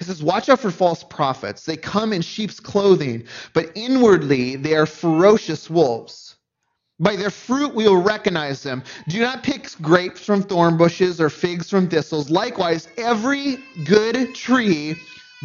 It 0.00 0.06
says, 0.06 0.22
Watch 0.22 0.48
out 0.48 0.60
for 0.60 0.70
false 0.70 1.04
prophets. 1.04 1.66
They 1.66 1.76
come 1.76 2.12
in 2.12 2.22
sheep's 2.22 2.58
clothing, 2.60 3.24
but 3.52 3.70
inwardly 3.74 4.56
they 4.56 4.74
are 4.74 4.86
ferocious 4.86 5.68
wolves. 5.68 6.36
By 7.00 7.16
their 7.16 7.30
fruit 7.30 7.74
we 7.74 7.84
will 7.84 8.00
recognize 8.00 8.62
them. 8.62 8.82
Do 9.08 9.20
not 9.20 9.42
pick 9.42 9.68
grapes 9.82 10.24
from 10.24 10.42
thorn 10.42 10.76
bushes 10.76 11.20
or 11.20 11.28
figs 11.28 11.68
from 11.68 11.88
thistles. 11.88 12.30
Likewise, 12.30 12.88
every 12.96 13.58
good 13.84 14.34
tree 14.34 14.96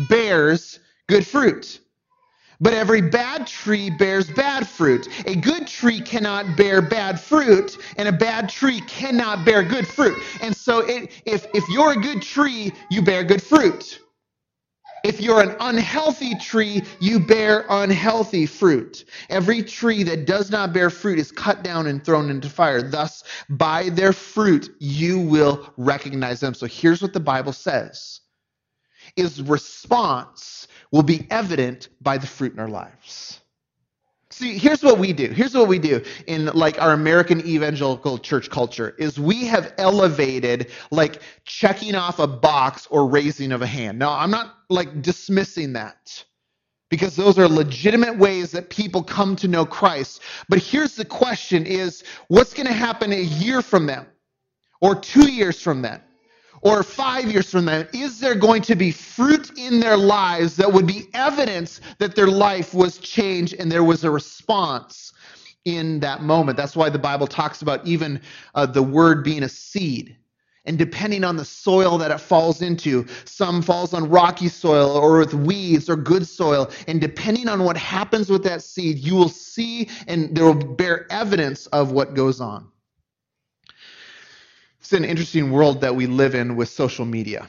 bears 0.07 0.79
good 1.07 1.25
fruit. 1.25 1.79
But 2.61 2.73
every 2.73 3.01
bad 3.01 3.47
tree 3.47 3.89
bears 3.89 4.29
bad 4.29 4.67
fruit. 4.67 5.07
A 5.25 5.35
good 5.35 5.67
tree 5.67 6.01
cannot 6.01 6.57
bear 6.57 6.81
bad 6.81 7.19
fruit, 7.19 7.77
and 7.97 8.07
a 8.07 8.11
bad 8.11 8.49
tree 8.49 8.81
cannot 8.81 9.45
bear 9.45 9.63
good 9.63 9.87
fruit. 9.87 10.21
And 10.41 10.55
so, 10.55 10.79
it, 10.79 11.21
if, 11.25 11.47
if 11.53 11.67
you're 11.69 11.93
a 11.93 12.01
good 12.01 12.21
tree, 12.21 12.73
you 12.91 13.01
bear 13.01 13.23
good 13.23 13.41
fruit. 13.41 13.99
If 15.03 15.21
you're 15.21 15.41
an 15.41 15.55
unhealthy 15.59 16.35
tree, 16.35 16.83
you 16.99 17.19
bear 17.19 17.65
unhealthy 17.69 18.45
fruit. 18.45 19.05
Every 19.29 19.63
tree 19.63 20.03
that 20.03 20.25
does 20.25 20.51
not 20.51 20.73
bear 20.73 20.89
fruit 20.89 21.19
is 21.19 21.31
cut 21.31 21.63
down 21.63 21.87
and 21.87 22.03
thrown 22.03 22.29
into 22.29 22.49
fire. 22.49 22.81
Thus, 22.81 23.23
by 23.49 23.89
their 23.89 24.13
fruit, 24.13 24.69
you 24.79 25.19
will 25.19 25.73
recognize 25.77 26.41
them. 26.41 26.53
So 26.53 26.65
here's 26.65 27.01
what 27.01 27.13
the 27.13 27.19
Bible 27.21 27.53
says 27.53 28.21
is 29.19 29.41
response 29.41 30.67
will 30.91 31.03
be 31.03 31.27
evident 31.29 31.89
by 32.01 32.17
the 32.17 32.27
fruit 32.27 32.53
in 32.53 32.59
our 32.59 32.69
lives. 32.69 33.41
See, 34.31 34.57
here's 34.57 34.83
what 34.83 34.99
we 34.99 35.11
do. 35.11 35.27
Here's 35.27 35.55
what 35.55 35.67
we 35.67 35.79
do 35.79 36.03
in 36.27 36.45
like 36.47 36.81
our 36.81 36.93
American 36.93 37.45
evangelical 37.45 38.17
church 38.17 38.49
culture 38.49 38.95
is 38.97 39.19
we 39.19 39.45
have 39.47 39.73
elevated 39.77 40.71
like 40.91 41.21
checking 41.45 41.95
off 41.95 42.19
a 42.19 42.27
box 42.27 42.87
or 42.91 43.07
raising 43.07 43.51
of 43.51 43.61
a 43.61 43.67
hand. 43.67 43.97
Now, 43.99 44.13
I'm 44.13 44.31
not 44.31 44.55
like 44.69 45.01
dismissing 45.01 45.73
that 45.73 46.23
because 46.89 47.15
those 47.15 47.37
are 47.39 47.47
legitimate 47.47 48.17
ways 48.17 48.51
that 48.51 48.69
people 48.69 49.03
come 49.03 49.35
to 49.37 49.47
know 49.47 49.65
Christ. 49.65 50.21
But 50.47 50.59
here's 50.59 50.95
the 50.95 51.05
question 51.05 51.65
is 51.65 52.03
what's 52.27 52.53
going 52.53 52.67
to 52.67 52.73
happen 52.73 53.11
a 53.11 53.21
year 53.21 53.61
from 53.61 53.87
them 53.87 54.05
or 54.79 54.95
2 54.95 55.31
years 55.31 55.59
from 55.61 55.81
then? 55.81 56.01
Or 56.61 56.83
five 56.83 57.31
years 57.31 57.49
from 57.51 57.65
now, 57.65 57.85
is 57.93 58.19
there 58.19 58.35
going 58.35 58.61
to 58.63 58.75
be 58.75 58.91
fruit 58.91 59.57
in 59.57 59.79
their 59.79 59.97
lives 59.97 60.55
that 60.57 60.71
would 60.71 60.87
be 60.87 61.07
evidence 61.13 61.81
that 61.99 62.15
their 62.15 62.27
life 62.27 62.73
was 62.73 62.97
changed 62.97 63.55
and 63.59 63.71
there 63.71 63.83
was 63.83 64.03
a 64.03 64.11
response 64.11 65.13
in 65.65 65.99
that 66.01 66.21
moment? 66.21 66.57
That's 66.57 66.75
why 66.75 66.89
the 66.89 66.99
Bible 66.99 67.27
talks 67.27 67.61
about 67.61 67.85
even 67.85 68.21
uh, 68.55 68.65
the 68.65 68.83
word 68.83 69.23
being 69.23 69.43
a 69.43 69.49
seed. 69.49 70.15
And 70.65 70.77
depending 70.77 71.23
on 71.23 71.35
the 71.35 71.45
soil 71.45 71.97
that 71.97 72.11
it 72.11 72.19
falls 72.19 72.61
into, 72.61 73.07
some 73.25 73.61
falls 73.61 73.93
on 73.93 74.09
rocky 74.09 74.49
soil 74.49 74.91
or 74.91 75.17
with 75.17 75.33
weeds 75.33 75.89
or 75.89 75.95
good 75.95 76.27
soil. 76.27 76.69
And 76.87 77.01
depending 77.01 77.47
on 77.47 77.63
what 77.63 77.77
happens 77.77 78.29
with 78.29 78.43
that 78.43 78.61
seed, 78.61 78.99
you 78.99 79.15
will 79.15 79.29
see 79.29 79.89
and 80.07 80.35
there 80.35 80.45
will 80.45 80.53
bear 80.53 81.11
evidence 81.11 81.65
of 81.67 81.91
what 81.91 82.13
goes 82.13 82.39
on 82.41 82.69
it's 84.89 84.97
an 84.97 85.05
interesting 85.05 85.51
world 85.51 85.81
that 85.81 85.95
we 85.95 86.07
live 86.07 86.33
in 86.33 86.55
with 86.55 86.67
social 86.67 87.05
media 87.05 87.47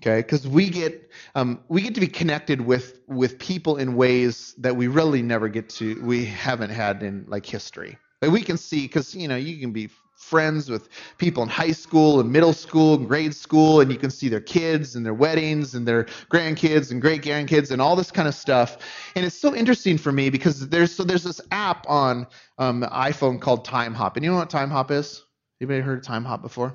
okay? 0.00 0.20
Because 0.20 0.46
we 0.46 0.70
get 0.70 1.10
um, 1.34 1.58
we 1.68 1.82
get 1.82 1.94
to 1.94 2.00
be 2.00 2.06
connected 2.06 2.60
with 2.60 3.00
with 3.08 3.40
people 3.40 3.76
in 3.78 3.96
ways 3.96 4.54
that 4.58 4.76
we 4.76 4.86
really 4.86 5.20
never 5.20 5.48
get 5.48 5.68
to 5.70 6.00
we 6.02 6.24
haven't 6.24 6.70
had 6.70 7.02
in 7.02 7.24
like 7.26 7.44
history. 7.44 7.98
We 8.22 8.40
can 8.40 8.56
see 8.56 8.82
because 8.82 9.16
you 9.16 9.26
know 9.26 9.34
you 9.34 9.58
can 9.58 9.72
be 9.72 9.90
friends 10.16 10.70
with 10.70 10.88
people 11.18 11.42
in 11.42 11.48
high 11.48 11.72
school 11.72 12.20
and 12.20 12.30
middle 12.30 12.52
school 12.52 12.94
and 12.94 13.08
grade 13.08 13.34
school 13.34 13.80
and 13.80 13.90
you 13.90 13.98
can 13.98 14.10
see 14.10 14.28
their 14.28 14.40
kids 14.40 14.94
and 14.94 15.04
their 15.04 15.14
weddings 15.14 15.74
and 15.74 15.88
their 15.88 16.04
grandkids 16.30 16.92
and 16.92 17.02
great 17.02 17.22
grandkids 17.22 17.72
and 17.72 17.82
all 17.82 17.96
this 17.96 18.12
kind 18.12 18.28
of 18.28 18.34
stuff. 18.34 18.78
And 19.16 19.24
it's 19.24 19.38
so 19.38 19.56
interesting 19.56 19.98
for 19.98 20.12
me 20.12 20.30
because 20.30 20.68
there's 20.68 20.94
so 20.94 21.02
there's 21.02 21.24
this 21.24 21.40
app 21.50 21.84
on 21.88 22.28
um, 22.58 22.82
iphone 22.92 23.40
called 23.40 23.66
Timehop 23.66 24.14
and 24.14 24.24
you 24.24 24.30
know 24.30 24.36
what 24.36 24.50
Timehop 24.50 24.92
is 24.92 25.25
Anybody 25.60 25.80
heard 25.80 25.98
of 25.98 26.04
Timehop 26.04 26.42
before? 26.42 26.74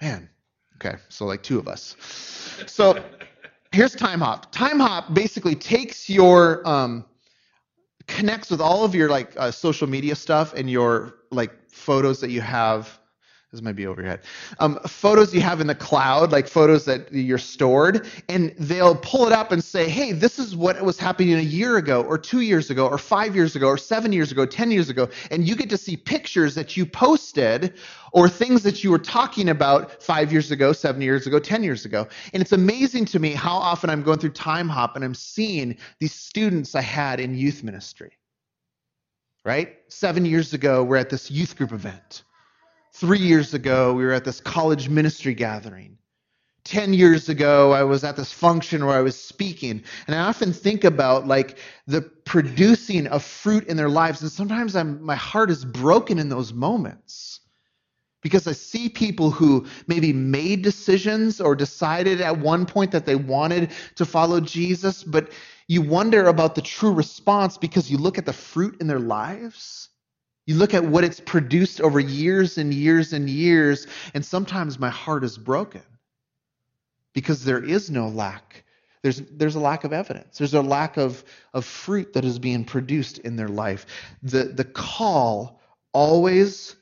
Man, 0.00 0.28
okay, 0.76 0.96
so 1.08 1.26
like 1.26 1.42
two 1.42 1.58
of 1.58 1.68
us. 1.68 1.96
So 2.66 3.02
here's 3.72 3.96
Timehop. 3.96 4.52
Timehop 4.52 5.14
basically 5.14 5.54
takes 5.54 6.08
your 6.08 6.66
um, 6.68 7.04
connects 8.06 8.50
with 8.50 8.60
all 8.60 8.84
of 8.84 8.94
your 8.94 9.08
like 9.08 9.32
uh, 9.36 9.50
social 9.50 9.88
media 9.88 10.14
stuff 10.14 10.54
and 10.54 10.70
your 10.70 11.14
like 11.30 11.52
photos 11.70 12.20
that 12.20 12.30
you 12.30 12.40
have 12.40 12.99
This 13.52 13.62
might 13.62 13.74
be 13.74 13.88
over 13.88 14.00
your 14.00 14.10
head. 14.10 14.20
Um, 14.60 14.78
photos 14.86 15.34
you 15.34 15.40
have 15.40 15.60
in 15.60 15.66
the 15.66 15.74
cloud, 15.74 16.30
like 16.30 16.46
photos 16.46 16.84
that 16.84 17.12
you're 17.12 17.36
stored, 17.36 18.06
and 18.28 18.54
they'll 18.56 18.94
pull 18.94 19.26
it 19.26 19.32
up 19.32 19.50
and 19.50 19.62
say, 19.62 19.88
hey, 19.88 20.12
this 20.12 20.38
is 20.38 20.54
what 20.54 20.80
was 20.82 21.00
happening 21.00 21.34
a 21.34 21.40
year 21.40 21.76
ago, 21.76 22.02
or 22.02 22.16
two 22.16 22.42
years 22.42 22.70
ago, 22.70 22.86
or 22.86 22.96
five 22.96 23.34
years 23.34 23.56
ago, 23.56 23.66
or 23.66 23.76
seven 23.76 24.12
years 24.12 24.30
ago, 24.30 24.46
10 24.46 24.70
years 24.70 24.88
ago. 24.88 25.08
And 25.32 25.48
you 25.48 25.56
get 25.56 25.68
to 25.70 25.76
see 25.76 25.96
pictures 25.96 26.54
that 26.54 26.76
you 26.76 26.86
posted 26.86 27.74
or 28.12 28.28
things 28.28 28.62
that 28.62 28.84
you 28.84 28.90
were 28.92 29.00
talking 29.00 29.48
about 29.48 30.00
five 30.00 30.30
years 30.30 30.52
ago, 30.52 30.72
seven 30.72 31.02
years 31.02 31.26
ago, 31.26 31.40
10 31.40 31.64
years 31.64 31.84
ago. 31.84 32.06
And 32.32 32.40
it's 32.40 32.52
amazing 32.52 33.06
to 33.06 33.18
me 33.18 33.32
how 33.32 33.56
often 33.56 33.90
I'm 33.90 34.04
going 34.04 34.20
through 34.20 34.32
Timehop 34.32 34.94
and 34.94 35.04
I'm 35.04 35.14
seeing 35.14 35.76
these 35.98 36.14
students 36.14 36.76
I 36.76 36.82
had 36.82 37.18
in 37.18 37.34
youth 37.34 37.64
ministry. 37.64 38.12
Right? 39.44 39.76
Seven 39.88 40.24
years 40.24 40.54
ago, 40.54 40.84
we're 40.84 40.98
at 40.98 41.10
this 41.10 41.32
youth 41.32 41.56
group 41.56 41.72
event 41.72 42.22
Three 43.00 43.18
years 43.18 43.54
ago, 43.54 43.94
we 43.94 44.04
were 44.04 44.12
at 44.12 44.26
this 44.26 44.42
college 44.42 44.90
ministry 44.90 45.32
gathering. 45.32 45.96
Ten 46.64 46.92
years 46.92 47.30
ago, 47.30 47.72
I 47.72 47.82
was 47.82 48.04
at 48.04 48.14
this 48.14 48.30
function 48.30 48.84
where 48.84 48.98
I 48.98 49.00
was 49.00 49.18
speaking. 49.18 49.82
And 50.06 50.14
I 50.14 50.18
often 50.18 50.52
think 50.52 50.84
about 50.84 51.26
like 51.26 51.56
the 51.86 52.02
producing 52.02 53.06
of 53.06 53.24
fruit 53.24 53.66
in 53.68 53.78
their 53.78 53.88
lives. 53.88 54.20
And 54.20 54.30
sometimes 54.30 54.76
I'm, 54.76 55.02
my 55.02 55.14
heart 55.14 55.50
is 55.50 55.64
broken 55.64 56.18
in 56.18 56.28
those 56.28 56.52
moments 56.52 57.40
because 58.20 58.46
I 58.46 58.52
see 58.52 58.90
people 58.90 59.30
who 59.30 59.66
maybe 59.86 60.12
made 60.12 60.60
decisions 60.60 61.40
or 61.40 61.56
decided 61.56 62.20
at 62.20 62.38
one 62.38 62.66
point 62.66 62.90
that 62.90 63.06
they 63.06 63.16
wanted 63.16 63.70
to 63.94 64.04
follow 64.04 64.40
Jesus, 64.40 65.04
but 65.04 65.32
you 65.68 65.80
wonder 65.80 66.26
about 66.26 66.54
the 66.54 66.60
true 66.60 66.92
response 66.92 67.56
because 67.56 67.90
you 67.90 67.96
look 67.96 68.18
at 68.18 68.26
the 68.26 68.34
fruit 68.34 68.76
in 68.78 68.88
their 68.88 69.00
lives 69.00 69.89
you 70.50 70.56
look 70.56 70.74
at 70.74 70.84
what 70.84 71.04
it's 71.04 71.20
produced 71.20 71.80
over 71.80 72.00
years 72.00 72.58
and 72.58 72.74
years 72.74 73.12
and 73.12 73.30
years, 73.30 73.86
and 74.14 74.26
sometimes 74.26 74.80
my 74.80 74.90
heart 74.90 75.22
is 75.22 75.38
broken 75.38 75.84
because 77.12 77.44
there 77.44 77.62
is 77.62 77.88
no 77.88 78.08
lack. 78.08 78.64
There's, 79.02 79.20
there's 79.30 79.54
a 79.54 79.60
lack 79.60 79.84
of 79.84 79.92
evidence. 79.92 80.38
There's 80.38 80.54
a 80.54 80.60
lack 80.60 80.96
of, 80.96 81.22
of 81.54 81.64
fruit 81.64 82.12
that 82.14 82.24
is 82.24 82.40
being 82.40 82.64
produced 82.64 83.18
in 83.18 83.36
their 83.36 83.46
life. 83.46 83.86
The, 84.24 84.42
the 84.42 84.64
call 84.64 85.60
always 85.92 86.74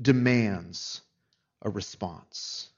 demands 0.00 1.00
a 1.62 1.70
response. 1.70 2.68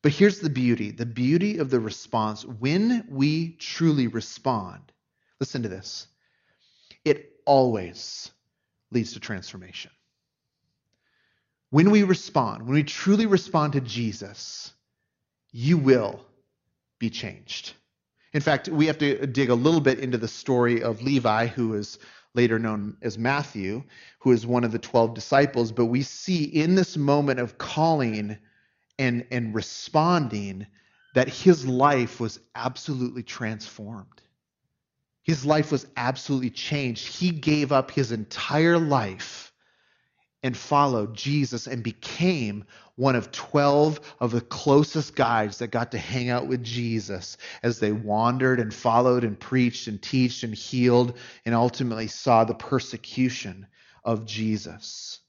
But 0.00 0.12
here's 0.12 0.38
the 0.38 0.48
beauty 0.48 0.92
the 0.92 1.06
beauty 1.06 1.58
of 1.58 1.70
the 1.70 1.80
response 1.80 2.44
when 2.44 3.04
we 3.10 3.56
truly 3.56 4.06
respond, 4.06 4.92
listen 5.40 5.60
to 5.64 5.68
this, 5.68 6.06
it 7.04 7.32
always 7.44 8.30
leads 8.90 9.12
to 9.12 9.20
transformation. 9.20 9.90
When 11.70 11.90
we 11.90 12.02
respond, 12.02 12.64
when 12.64 12.74
we 12.74 12.82
truly 12.82 13.26
respond 13.26 13.74
to 13.74 13.80
Jesus, 13.80 14.72
you 15.52 15.78
will 15.78 16.24
be 16.98 17.10
changed. 17.10 17.74
In 18.32 18.40
fact, 18.40 18.68
we 18.68 18.86
have 18.86 18.98
to 18.98 19.26
dig 19.26 19.50
a 19.50 19.54
little 19.54 19.80
bit 19.80 19.98
into 19.98 20.18
the 20.18 20.28
story 20.28 20.82
of 20.82 21.02
Levi, 21.02 21.46
who 21.46 21.74
is 21.74 21.98
later 22.34 22.58
known 22.58 22.96
as 23.02 23.18
Matthew, 23.18 23.82
who 24.20 24.32
is 24.32 24.46
one 24.46 24.62
of 24.64 24.72
the 24.72 24.78
12 24.78 25.14
disciples. 25.14 25.72
But 25.72 25.86
we 25.86 26.02
see 26.02 26.44
in 26.44 26.74
this 26.74 26.96
moment 26.96 27.40
of 27.40 27.58
calling 27.58 28.38
and, 28.98 29.26
and 29.30 29.54
responding 29.54 30.66
that 31.14 31.28
his 31.28 31.66
life 31.66 32.20
was 32.20 32.38
absolutely 32.54 33.24
transformed. 33.24 34.22
His 35.22 35.44
life 35.44 35.70
was 35.70 35.86
absolutely 35.96 36.50
changed. 36.50 37.06
He 37.06 37.30
gave 37.30 37.72
up 37.72 37.90
his 37.90 38.12
entire 38.12 38.78
life 38.78 39.52
and 40.42 40.56
followed 40.56 41.14
Jesus 41.14 41.66
and 41.66 41.82
became 41.82 42.64
one 42.96 43.16
of 43.16 43.30
12 43.30 44.00
of 44.20 44.30
the 44.30 44.40
closest 44.40 45.14
guys 45.14 45.58
that 45.58 45.70
got 45.70 45.92
to 45.92 45.98
hang 45.98 46.30
out 46.30 46.46
with 46.46 46.64
Jesus 46.64 47.36
as 47.62 47.78
they 47.78 47.92
wandered 47.92 48.60
and 48.60 48.72
followed 48.72 49.24
and 49.24 49.38
preached 49.38 49.86
and 49.86 50.02
taught 50.02 50.42
and 50.42 50.54
healed 50.54 51.16
and 51.44 51.54
ultimately 51.54 52.06
saw 52.06 52.44
the 52.44 52.54
persecution 52.54 53.66
of 54.04 54.24
Jesus. 54.24 55.20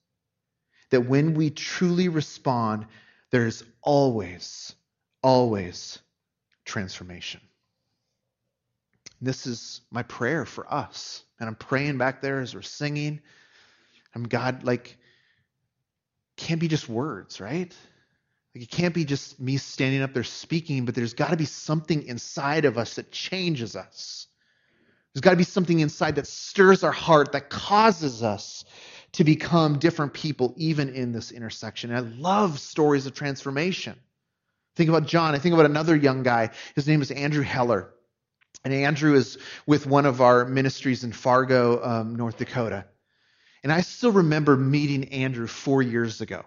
That 0.91 1.07
when 1.07 1.33
we 1.33 1.49
truly 1.49 2.07
respond, 2.07 2.87
there's 3.31 3.63
always, 3.81 4.73
always 5.21 5.99
transformation. 6.65 7.41
This 9.21 9.45
is 9.45 9.81
my 9.91 10.03
prayer 10.03 10.45
for 10.45 10.71
us. 10.73 11.23
And 11.39 11.47
I'm 11.47 11.55
praying 11.55 11.97
back 11.97 12.21
there 12.21 12.39
as 12.39 12.55
we're 12.55 12.61
singing. 12.61 13.21
I'm 14.15 14.23
God, 14.23 14.63
like, 14.63 14.97
can't 16.37 16.59
be 16.59 16.67
just 16.67 16.89
words, 16.89 17.39
right? 17.39 17.75
Like, 18.55 18.63
it 18.63 18.71
can't 18.71 18.93
be 18.93 19.05
just 19.05 19.39
me 19.39 19.57
standing 19.57 20.01
up 20.01 20.13
there 20.13 20.23
speaking, 20.23 20.85
but 20.85 20.95
there's 20.95 21.13
got 21.13 21.29
to 21.29 21.37
be 21.37 21.45
something 21.45 22.03
inside 22.03 22.65
of 22.65 22.77
us 22.77 22.95
that 22.95 23.11
changes 23.11 23.75
us. 23.75 24.27
There's 25.13 25.21
got 25.21 25.31
to 25.31 25.37
be 25.37 25.43
something 25.43 25.79
inside 25.79 26.15
that 26.15 26.27
stirs 26.27 26.83
our 26.83 26.91
heart, 26.91 27.33
that 27.33 27.49
causes 27.49 28.23
us 28.23 28.65
to 29.13 29.23
become 29.23 29.77
different 29.77 30.13
people, 30.13 30.53
even 30.57 30.89
in 30.89 31.11
this 31.11 31.31
intersection. 31.31 31.91
And 31.91 31.99
I 31.99 32.09
love 32.17 32.59
stories 32.59 33.05
of 33.05 33.13
transformation. 33.13 33.95
Think 34.75 34.89
about 34.89 35.05
John. 35.05 35.35
I 35.35 35.39
think 35.39 35.53
about 35.53 35.65
another 35.65 35.95
young 35.95 36.23
guy. 36.23 36.51
His 36.75 36.87
name 36.87 37.01
is 37.01 37.11
Andrew 37.11 37.43
Heller. 37.43 37.93
And 38.63 38.73
Andrew 38.73 39.15
is 39.15 39.37
with 39.65 39.87
one 39.87 40.05
of 40.05 40.21
our 40.21 40.45
ministries 40.45 41.03
in 41.03 41.11
Fargo, 41.11 41.83
um, 41.83 42.15
North 42.15 42.37
Dakota. 42.37 42.85
And 43.63 43.71
I 43.71 43.81
still 43.81 44.11
remember 44.11 44.55
meeting 44.57 45.05
Andrew 45.09 45.47
four 45.47 45.81
years 45.81 46.21
ago. 46.21 46.43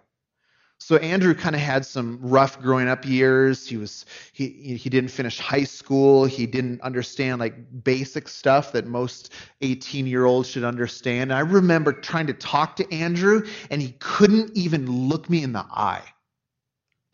So 0.79 0.97
Andrew 0.97 1.35
kind 1.35 1.55
of 1.55 1.63
had 1.63 1.87
some 1.87 2.19
rough 2.21 2.61
growing 2.61 2.89
up 2.89 3.07
years. 3.07 3.67
He 3.67 3.77
was 3.77 4.05
he 4.33 4.77
he 4.77 4.91
didn't 4.91 5.11
finish 5.11 5.39
high 5.39 5.65
school. 5.65 6.25
He 6.27 6.47
didn't 6.47 6.81
understand 6.83 7.41
like 7.41 7.85
basic 7.85 8.29
stuff 8.29 8.73
that 8.73 8.87
most 8.87 9.33
18 9.63 10.07
year 10.07 10.25
olds 10.25 10.49
should 10.51 10.65
understand. 10.65 11.31
And 11.33 11.39
I 11.39 11.41
remember 11.41 11.93
trying 11.93 12.27
to 12.27 12.35
talk 12.35 12.77
to 12.77 12.93
Andrew, 12.93 13.47
and 13.71 13.81
he 13.81 13.93
couldn't 13.99 14.57
even 14.57 15.09
look 15.09 15.31
me 15.31 15.43
in 15.43 15.53
the 15.53 15.65
eye. 15.71 16.03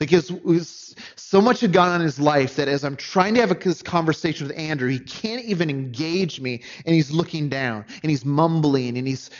Because 0.00 0.32
was, 0.32 0.96
so 1.14 1.40
much 1.40 1.60
had 1.60 1.72
gone 1.72 1.90
on 1.90 2.00
in 2.00 2.06
his 2.06 2.18
life 2.18 2.56
that 2.56 2.66
as 2.66 2.84
I'm 2.84 2.96
trying 2.96 3.34
to 3.34 3.40
have 3.40 3.50
a, 3.50 3.54
this 3.54 3.82
conversation 3.82 4.48
with 4.48 4.58
Andrew, 4.58 4.88
he 4.88 4.98
can't 4.98 5.44
even 5.44 5.70
engage 5.70 6.40
me, 6.40 6.62
and 6.84 6.94
he's 6.94 7.12
looking 7.12 7.48
down, 7.48 7.84
and 8.02 8.10
he's 8.10 8.24
mumbling, 8.24 8.98
and 8.98 9.06
he's. 9.06 9.30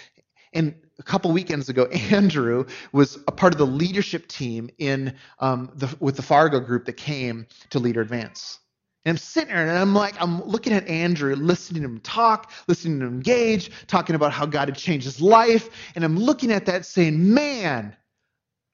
And 0.53 0.75
a 0.99 1.03
couple 1.03 1.33
weekends 1.33 1.68
ago, 1.68 1.87
Andrew 2.11 2.66
was 2.92 3.18
a 3.27 3.33
part 3.33 3.53
of 3.55 3.59
the 3.59 3.66
leadership 3.66 4.29
team 4.29 4.70
in 4.79 5.16
um, 5.38 5.70
the, 5.75 5.94
with 5.99 6.16
the 6.16 6.23
Fargo 6.23 6.61
group 6.61 6.85
that 6.85 6.96
came 6.96 7.46
to 7.70 7.79
Leader 7.79 8.03
Advance. 8.03 8.61
And 9.05 9.14
I'm 9.14 9.16
sitting 9.16 9.55
there 9.55 9.66
and 9.66 9.79
I'm 9.79 9.94
like, 9.94 10.20
I'm 10.20 10.44
looking 10.44 10.75
at 10.75 10.87
Andrew, 10.87 11.35
listening 11.35 11.83
to 11.83 11.88
him 11.88 12.01
talk, 12.01 12.53
listening 12.68 13.01
to 13.01 13.07
him 13.07 13.14
engage, 13.14 13.70
talking 13.87 14.14
about 14.14 14.33
how 14.33 14.44
God 14.44 14.68
had 14.68 14.77
changed 14.77 15.07
his 15.07 15.23
life. 15.23 15.70
And 15.94 16.05
I'm 16.05 16.18
looking 16.18 16.53
at 16.53 16.66
that 16.66 16.85
saying, 16.85 17.33
man, 17.33 17.96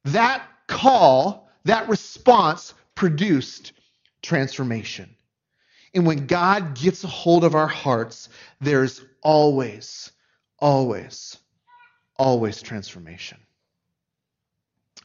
that 0.04 0.42
call 0.66 1.45
that 1.66 1.88
response 1.88 2.74
produced 2.94 3.72
transformation. 4.22 5.14
And 5.94 6.06
when 6.06 6.26
God 6.26 6.74
gets 6.74 7.04
a 7.04 7.08
hold 7.08 7.44
of 7.44 7.54
our 7.54 7.66
hearts, 7.66 8.28
there's 8.60 9.02
always, 9.22 10.10
always, 10.58 11.36
always 12.16 12.60
transformation. 12.62 13.38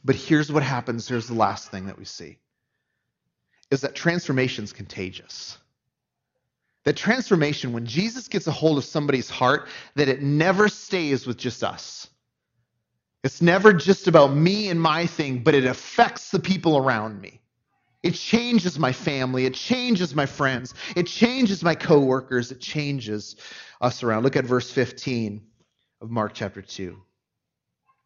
But 0.04 0.16
here's 0.16 0.50
what 0.52 0.62
happens. 0.62 1.08
Here's 1.08 1.28
the 1.28 1.34
last 1.34 1.70
thing 1.70 1.86
that 1.86 1.98
we 1.98 2.04
see 2.04 2.38
is 3.70 3.80
that 3.80 3.94
transformation 3.94 4.64
is 4.64 4.72
contagious. 4.72 5.56
That 6.84 6.96
transformation, 6.96 7.72
when 7.72 7.86
Jesus 7.86 8.28
gets 8.28 8.46
a 8.46 8.52
hold 8.52 8.76
of 8.76 8.84
somebody's 8.84 9.30
heart, 9.30 9.68
that 9.94 10.08
it 10.08 10.20
never 10.20 10.68
stays 10.68 11.26
with 11.26 11.38
just 11.38 11.64
us. 11.64 12.08
It's 13.24 13.40
never 13.40 13.72
just 13.72 14.08
about 14.08 14.34
me 14.34 14.68
and 14.68 14.80
my 14.80 15.06
thing, 15.06 15.42
but 15.42 15.54
it 15.54 15.64
affects 15.64 16.30
the 16.30 16.40
people 16.40 16.76
around 16.76 17.20
me. 17.20 17.40
It 18.02 18.14
changes 18.14 18.78
my 18.78 18.92
family. 18.92 19.46
It 19.46 19.54
changes 19.54 20.14
my 20.14 20.26
friends. 20.26 20.74
It 20.96 21.06
changes 21.06 21.62
my 21.62 21.76
coworkers. 21.76 22.50
It 22.50 22.60
changes 22.60 23.36
us 23.80 24.02
around. 24.02 24.24
Look 24.24 24.36
at 24.36 24.44
verse 24.44 24.70
15 24.70 25.40
of 26.00 26.10
Mark 26.10 26.32
chapter 26.34 26.60
2. 26.60 26.96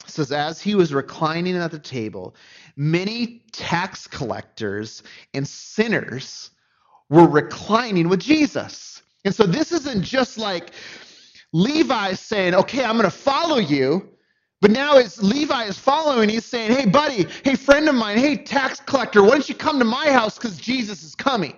It 0.04 0.10
says, 0.10 0.32
As 0.32 0.60
he 0.60 0.74
was 0.74 0.92
reclining 0.92 1.56
at 1.56 1.70
the 1.70 1.78
table, 1.78 2.36
many 2.76 3.42
tax 3.52 4.06
collectors 4.06 5.02
and 5.32 5.48
sinners 5.48 6.50
were 7.08 7.26
reclining 7.26 8.10
with 8.10 8.20
Jesus. 8.20 9.02
And 9.24 9.34
so 9.34 9.46
this 9.46 9.72
isn't 9.72 10.02
just 10.02 10.36
like 10.36 10.72
Levi 11.52 12.12
saying, 12.12 12.54
Okay, 12.54 12.84
I'm 12.84 12.98
going 12.98 13.04
to 13.04 13.10
follow 13.10 13.56
you. 13.56 14.10
But 14.60 14.70
now 14.70 14.96
as 14.96 15.22
Levi 15.22 15.64
is 15.64 15.78
following, 15.78 16.28
he's 16.28 16.44
saying, 16.44 16.72
Hey, 16.72 16.86
buddy, 16.86 17.26
hey, 17.44 17.56
friend 17.56 17.88
of 17.88 17.94
mine, 17.94 18.18
hey, 18.18 18.36
tax 18.36 18.80
collector, 18.80 19.22
why 19.22 19.30
don't 19.30 19.48
you 19.48 19.54
come 19.54 19.78
to 19.78 19.84
my 19.84 20.10
house 20.10 20.38
because 20.38 20.56
Jesus 20.56 21.02
is 21.02 21.14
coming? 21.14 21.56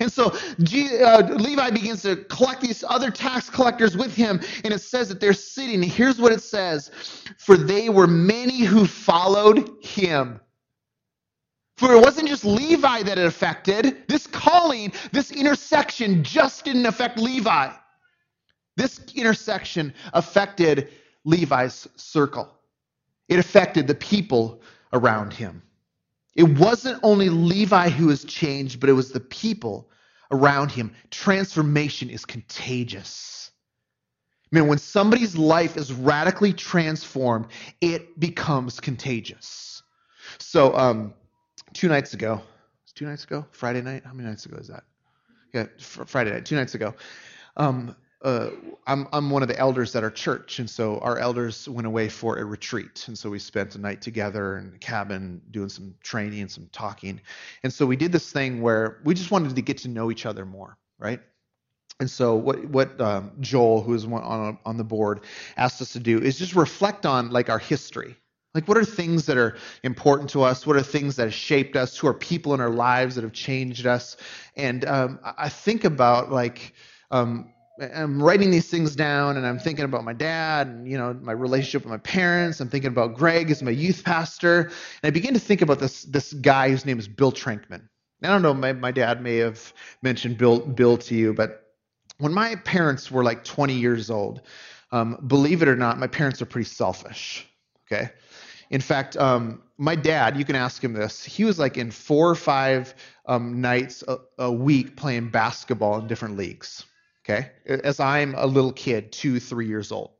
And 0.00 0.10
so 0.10 0.28
uh, 0.28 1.22
Levi 1.38 1.70
begins 1.70 2.02
to 2.02 2.16
collect 2.24 2.62
these 2.62 2.82
other 2.88 3.10
tax 3.10 3.50
collectors 3.50 3.96
with 3.96 4.14
him, 4.14 4.40
and 4.64 4.72
it 4.72 4.80
says 4.80 5.08
that 5.10 5.20
they're 5.20 5.34
sitting. 5.34 5.82
Here's 5.82 6.18
what 6.18 6.32
it 6.32 6.42
says 6.42 6.90
For 7.36 7.56
they 7.56 7.90
were 7.90 8.06
many 8.06 8.60
who 8.60 8.86
followed 8.86 9.70
him. 9.84 10.40
For 11.76 11.94
it 11.94 12.00
wasn't 12.00 12.28
just 12.28 12.44
Levi 12.44 13.02
that 13.04 13.18
it 13.18 13.26
affected. 13.26 14.04
This 14.08 14.26
calling, 14.26 14.92
this 15.12 15.30
intersection 15.30 16.24
just 16.24 16.64
didn't 16.64 16.86
affect 16.86 17.18
Levi. 17.18 17.70
This 18.76 19.00
intersection 19.14 19.94
affected 20.12 20.90
Levi's 21.24 21.88
circle, 21.96 22.50
it 23.28 23.38
affected 23.38 23.86
the 23.86 23.94
people 23.94 24.60
around 24.92 25.32
him. 25.32 25.62
It 26.34 26.58
wasn't 26.58 27.00
only 27.02 27.28
Levi 27.28 27.90
who 27.90 28.06
was 28.06 28.24
changed, 28.24 28.80
but 28.80 28.88
it 28.88 28.94
was 28.94 29.12
the 29.12 29.20
people 29.20 29.90
around 30.30 30.70
him. 30.70 30.94
Transformation 31.10 32.08
is 32.08 32.24
contagious. 32.24 33.50
I 34.52 34.58
mean, 34.58 34.68
when 34.68 34.78
somebody's 34.78 35.36
life 35.36 35.76
is 35.76 35.92
radically 35.92 36.52
transformed, 36.52 37.46
it 37.80 38.18
becomes 38.18 38.80
contagious. 38.80 39.82
So, 40.38 40.76
um, 40.76 41.14
two 41.72 41.88
nights 41.88 42.14
ago, 42.14 42.40
two 42.94 43.06
nights 43.06 43.24
ago, 43.24 43.46
Friday 43.50 43.80
night. 43.80 44.02
How 44.04 44.12
many 44.12 44.28
nights 44.28 44.46
ago 44.46 44.56
is 44.56 44.68
that? 44.68 44.84
Yeah, 45.54 45.66
Friday 45.78 46.32
night, 46.32 46.46
two 46.46 46.56
nights 46.56 46.74
ago. 46.74 46.94
Um, 47.56 47.96
uh, 48.22 48.50
I'm, 48.86 49.08
I'm 49.12 49.30
one 49.30 49.42
of 49.42 49.48
the 49.48 49.58
elders 49.58 49.96
at 49.96 50.04
our 50.04 50.10
church, 50.10 50.58
and 50.58 50.68
so 50.68 50.98
our 50.98 51.18
elders 51.18 51.68
went 51.68 51.86
away 51.86 52.08
for 52.08 52.36
a 52.38 52.44
retreat, 52.44 53.04
and 53.08 53.18
so 53.18 53.30
we 53.30 53.38
spent 53.38 53.74
a 53.76 53.78
night 53.78 54.02
together 54.02 54.58
in 54.58 54.72
a 54.74 54.78
cabin 54.78 55.40
doing 55.50 55.70
some 55.70 55.94
training 56.02 56.40
and 56.40 56.50
some 56.50 56.68
talking, 56.72 57.20
and 57.62 57.72
so 57.72 57.86
we 57.86 57.96
did 57.96 58.12
this 58.12 58.30
thing 58.30 58.60
where 58.60 59.00
we 59.04 59.14
just 59.14 59.30
wanted 59.30 59.56
to 59.56 59.62
get 59.62 59.78
to 59.78 59.88
know 59.88 60.10
each 60.10 60.26
other 60.26 60.44
more, 60.44 60.76
right? 60.98 61.20
And 61.98 62.10
so 62.10 62.34
what 62.34 62.64
what 62.66 63.00
um, 63.00 63.32
Joel, 63.40 63.82
who 63.82 63.94
is 63.94 64.04
on 64.04 64.58
on 64.66 64.76
the 64.76 64.84
board, 64.84 65.20
asked 65.56 65.80
us 65.80 65.92
to 65.94 66.00
do 66.00 66.18
is 66.18 66.38
just 66.38 66.54
reflect 66.54 67.06
on 67.06 67.30
like 67.30 67.48
our 67.48 67.58
history, 67.58 68.16
like 68.54 68.68
what 68.68 68.76
are 68.76 68.84
things 68.84 69.26
that 69.26 69.38
are 69.38 69.56
important 69.82 70.28
to 70.30 70.42
us? 70.42 70.66
What 70.66 70.76
are 70.76 70.82
things 70.82 71.16
that 71.16 71.24
have 71.24 71.34
shaped 71.34 71.76
us? 71.76 71.96
Who 71.96 72.06
are 72.06 72.14
people 72.14 72.52
in 72.52 72.60
our 72.60 72.70
lives 72.70 73.14
that 73.14 73.24
have 73.24 73.32
changed 73.32 73.86
us? 73.86 74.18
And 74.56 74.84
um, 74.84 75.20
I 75.24 75.48
think 75.48 75.84
about 75.84 76.30
like. 76.30 76.74
Um, 77.10 77.52
I'm 77.80 78.22
writing 78.22 78.50
these 78.50 78.68
things 78.68 78.94
down 78.94 79.36
and 79.36 79.46
I'm 79.46 79.58
thinking 79.58 79.84
about 79.86 80.04
my 80.04 80.12
dad 80.12 80.66
and 80.66 80.86
you 80.86 80.98
know 80.98 81.14
my 81.14 81.32
relationship 81.32 81.82
with 81.82 81.90
my 81.90 81.98
parents. 81.98 82.60
I'm 82.60 82.68
thinking 82.68 82.88
about 82.88 83.14
Greg 83.14 83.50
as 83.50 83.62
my 83.62 83.70
youth 83.70 84.04
pastor, 84.04 84.64
and 84.64 84.72
I 85.04 85.10
begin 85.10 85.32
to 85.34 85.40
think 85.40 85.62
about 85.62 85.78
this 85.78 86.02
this 86.04 86.32
guy 86.34 86.68
whose 86.68 86.84
name 86.84 86.98
is 86.98 87.08
Bill 87.08 87.32
Trankman. 87.32 87.88
I 88.22 88.26
don't 88.26 88.42
know, 88.42 88.52
my, 88.52 88.74
my 88.74 88.90
dad 88.90 89.22
may 89.22 89.36
have 89.36 89.72
mentioned 90.02 90.36
Bill 90.36 90.60
Bill 90.60 90.98
to 90.98 91.14
you, 91.14 91.32
but 91.32 91.72
when 92.18 92.34
my 92.34 92.54
parents 92.56 93.10
were 93.10 93.24
like 93.24 93.44
20 93.44 93.72
years 93.72 94.10
old, 94.10 94.42
um, 94.92 95.16
believe 95.26 95.62
it 95.62 95.68
or 95.68 95.76
not, 95.76 95.98
my 95.98 96.06
parents 96.06 96.42
are 96.42 96.46
pretty 96.46 96.68
selfish. 96.68 97.46
Okay, 97.90 98.10
in 98.68 98.82
fact, 98.82 99.16
um, 99.16 99.62
my 99.78 99.94
dad, 99.94 100.36
you 100.36 100.44
can 100.44 100.54
ask 100.54 100.84
him 100.84 100.92
this. 100.92 101.24
He 101.24 101.44
was 101.44 101.58
like 101.58 101.78
in 101.78 101.90
four 101.90 102.28
or 102.28 102.34
five 102.34 102.94
um, 103.24 103.62
nights 103.62 104.04
a, 104.06 104.18
a 104.38 104.52
week 104.52 104.96
playing 104.96 105.30
basketball 105.30 105.98
in 106.00 106.06
different 106.06 106.36
leagues 106.36 106.84
okay, 107.24 107.50
as 107.66 108.00
I'm 108.00 108.34
a 108.36 108.46
little 108.46 108.72
kid, 108.72 109.12
two, 109.12 109.40
three 109.40 109.66
years 109.66 109.92
old. 109.92 110.12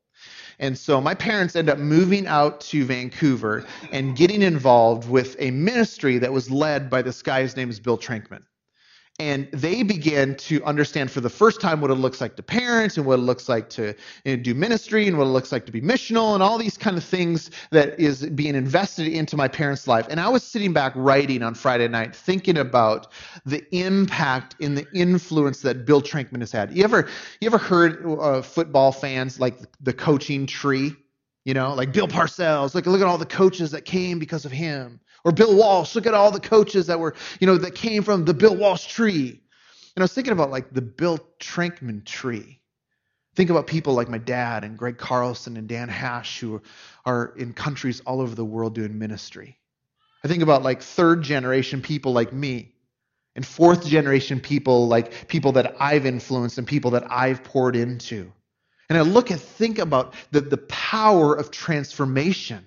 And 0.59 0.77
so 0.77 1.01
my 1.01 1.15
parents 1.15 1.57
end 1.57 1.71
up 1.71 1.79
moving 1.79 2.27
out 2.27 2.61
to 2.63 2.85
Vancouver 2.85 3.65
and 3.93 4.15
getting 4.15 4.43
involved 4.43 5.09
with 5.09 5.35
a 5.39 5.51
ministry 5.51 6.19
that 6.19 6.33
was 6.33 6.51
led 6.51 6.91
by 6.91 7.01
this 7.01 7.23
guy. 7.23 7.41
His 7.41 7.57
name 7.57 7.71
is 7.71 7.81
Bill 7.81 7.97
Trankman 7.97 8.43
and 9.21 9.49
they 9.53 9.83
begin 9.83 10.35
to 10.35 10.65
understand 10.65 11.11
for 11.11 11.21
the 11.21 11.29
first 11.29 11.61
time 11.61 11.83
what 11.83 11.91
it 11.91 11.97
looks 11.97 12.23
like 12.23 12.37
to 12.37 12.43
parents 12.43 12.97
and 12.97 13.05
what 13.05 13.19
it 13.19 13.23
looks 13.23 13.51
like 13.51 13.69
to 13.69 13.95
you 14.25 14.37
know, 14.37 14.43
do 14.43 14.55
ministry 14.55 15.07
and 15.07 15.19
what 15.19 15.25
it 15.25 15.31
looks 15.31 15.53
like 15.53 15.67
to 15.67 15.73
be 15.73 15.81
missional 15.81 16.33
and 16.33 16.43
all 16.43 16.57
these 16.57 16.79
kind 16.79 16.97
of 16.97 17.05
things 17.05 17.51
that 17.71 18.01
is 18.01 18.25
being 18.31 18.55
invested 18.55 19.07
into 19.09 19.37
my 19.37 19.47
parents' 19.47 19.87
life. 19.87 20.07
And 20.09 20.21
I 20.21 20.29
was 20.31 20.43
sitting 20.43 20.73
back 20.73 20.95
writing 20.97 21.43
on 21.43 21.55
Friday 21.55 21.87
night, 21.87 22.17
thinking 22.17 22.57
about 22.57 23.09
the 23.45 23.63
impact 23.77 24.57
and 24.63 24.77
the 24.77 24.87
influence 24.95 25.61
that 25.61 25.85
Bill 25.85 26.01
Trankman 26.01 26.41
has 26.41 26.51
had. 26.51 26.75
You 26.75 26.83
ever 26.85 27.07
you 27.43 27.47
ever 27.47 27.59
heard 27.59 28.03
uh, 28.07 28.41
football 28.41 28.91
fans 28.91 29.39
like 29.39 29.59
the 29.83 29.93
coaching 29.93 30.47
tree? 30.47 30.93
You 31.45 31.55
know, 31.55 31.75
like 31.75 31.93
Bill 31.93 32.09
Parcells. 32.09 32.75
like 32.75 32.87
look 32.87 33.01
at 33.01 33.07
all 33.07 33.19
the 33.19 33.27
coaches 33.27 33.71
that 33.73 33.85
came 33.85 34.19
because 34.19 34.47
of 34.47 34.53
him. 34.53 35.01
Or 35.25 35.33
Bill 35.33 35.55
Walsh. 35.57 35.95
Look 35.95 36.07
at 36.07 36.15
all 36.15 36.31
the 36.31 36.41
coaches 36.41 36.87
that 36.87 36.99
were, 36.99 37.15
you 37.41 37.47
know, 37.47 37.59
that 37.59 37.75
came 37.75 38.03
from 38.03 38.25
the 38.25 38.35
Bill 38.35 38.57
Walsh 38.57 38.87
tree. 38.87 39.41
And 39.97 40.03
I 40.03 40.05
was 40.05 40.13
thinking 40.13 40.33
about 40.33 40.51
like 40.51 40.73
the 40.73 40.83
Bill 40.83 41.19
Trankman 41.39 42.05
tree. 42.05 42.61
Think 43.35 43.51
about 43.51 43.67
people 43.67 43.95
like 43.95 44.09
my 44.09 44.19
dad 44.19 44.65
and 44.65 44.77
Greg 44.77 44.99
Carlson 44.99 45.57
and 45.57 45.69
Dan 45.69 45.89
Hash 45.89 46.41
who 46.41 46.61
are 47.05 47.33
in 47.37 47.53
countries 47.53 48.01
all 48.01 48.21
over 48.21 48.35
the 48.35 48.45
world 48.45 48.75
doing 48.75 48.99
ministry. 48.99 49.59
I 50.25 50.29
think 50.29 50.43
about 50.43 50.63
like 50.63 50.83
third 50.83 51.23
generation 51.23 51.81
people 51.81 52.13
like 52.13 52.33
me 52.33 52.75
and 53.37 53.47
fourth 53.47 53.87
generation 53.87 54.41
people 54.41 54.89
like 54.89 55.29
people 55.29 55.53
that 55.53 55.77
I've 55.81 56.07
influenced 56.07 56.59
and 56.59 56.67
people 56.67 56.91
that 56.93 57.11
I've 57.11 57.45
poured 57.45 57.77
into. 57.77 58.33
And 58.89 58.99
I 58.99 59.03
look 59.03 59.31
and 59.31 59.41
think 59.41 59.79
about 59.79 60.15
the, 60.33 60.41
the 60.41 60.59
power 60.59 61.35
of 61.35 61.51
transformation 61.51 62.65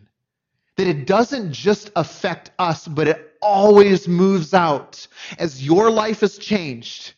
that 0.83 0.89
it 0.89 1.07
doesn't 1.07 1.53
just 1.53 1.91
affect 1.95 2.51
us, 2.59 2.89
but 2.89 3.07
it 3.07 3.37
always 3.41 4.05
moves 4.05 4.53
out 4.53 5.07
as 5.39 5.65
your 5.65 5.89
life 5.89 6.19
has 6.19 6.37
changed. 6.37 7.13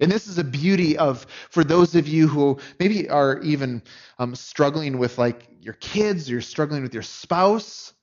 And 0.00 0.12
this 0.12 0.26
is 0.26 0.36
a 0.36 0.44
beauty 0.44 0.98
of, 0.98 1.26
for 1.48 1.64
those 1.64 1.94
of 1.94 2.06
you 2.06 2.28
who 2.28 2.58
maybe 2.78 3.08
are 3.08 3.40
even 3.40 3.82
um, 4.18 4.34
struggling 4.34 4.98
with 4.98 5.16
like 5.16 5.48
your 5.62 5.72
kids, 5.74 6.28
or 6.28 6.32
you're 6.32 6.42
struggling 6.42 6.82
with 6.82 6.92
your 6.92 7.02
spouse. 7.02 7.94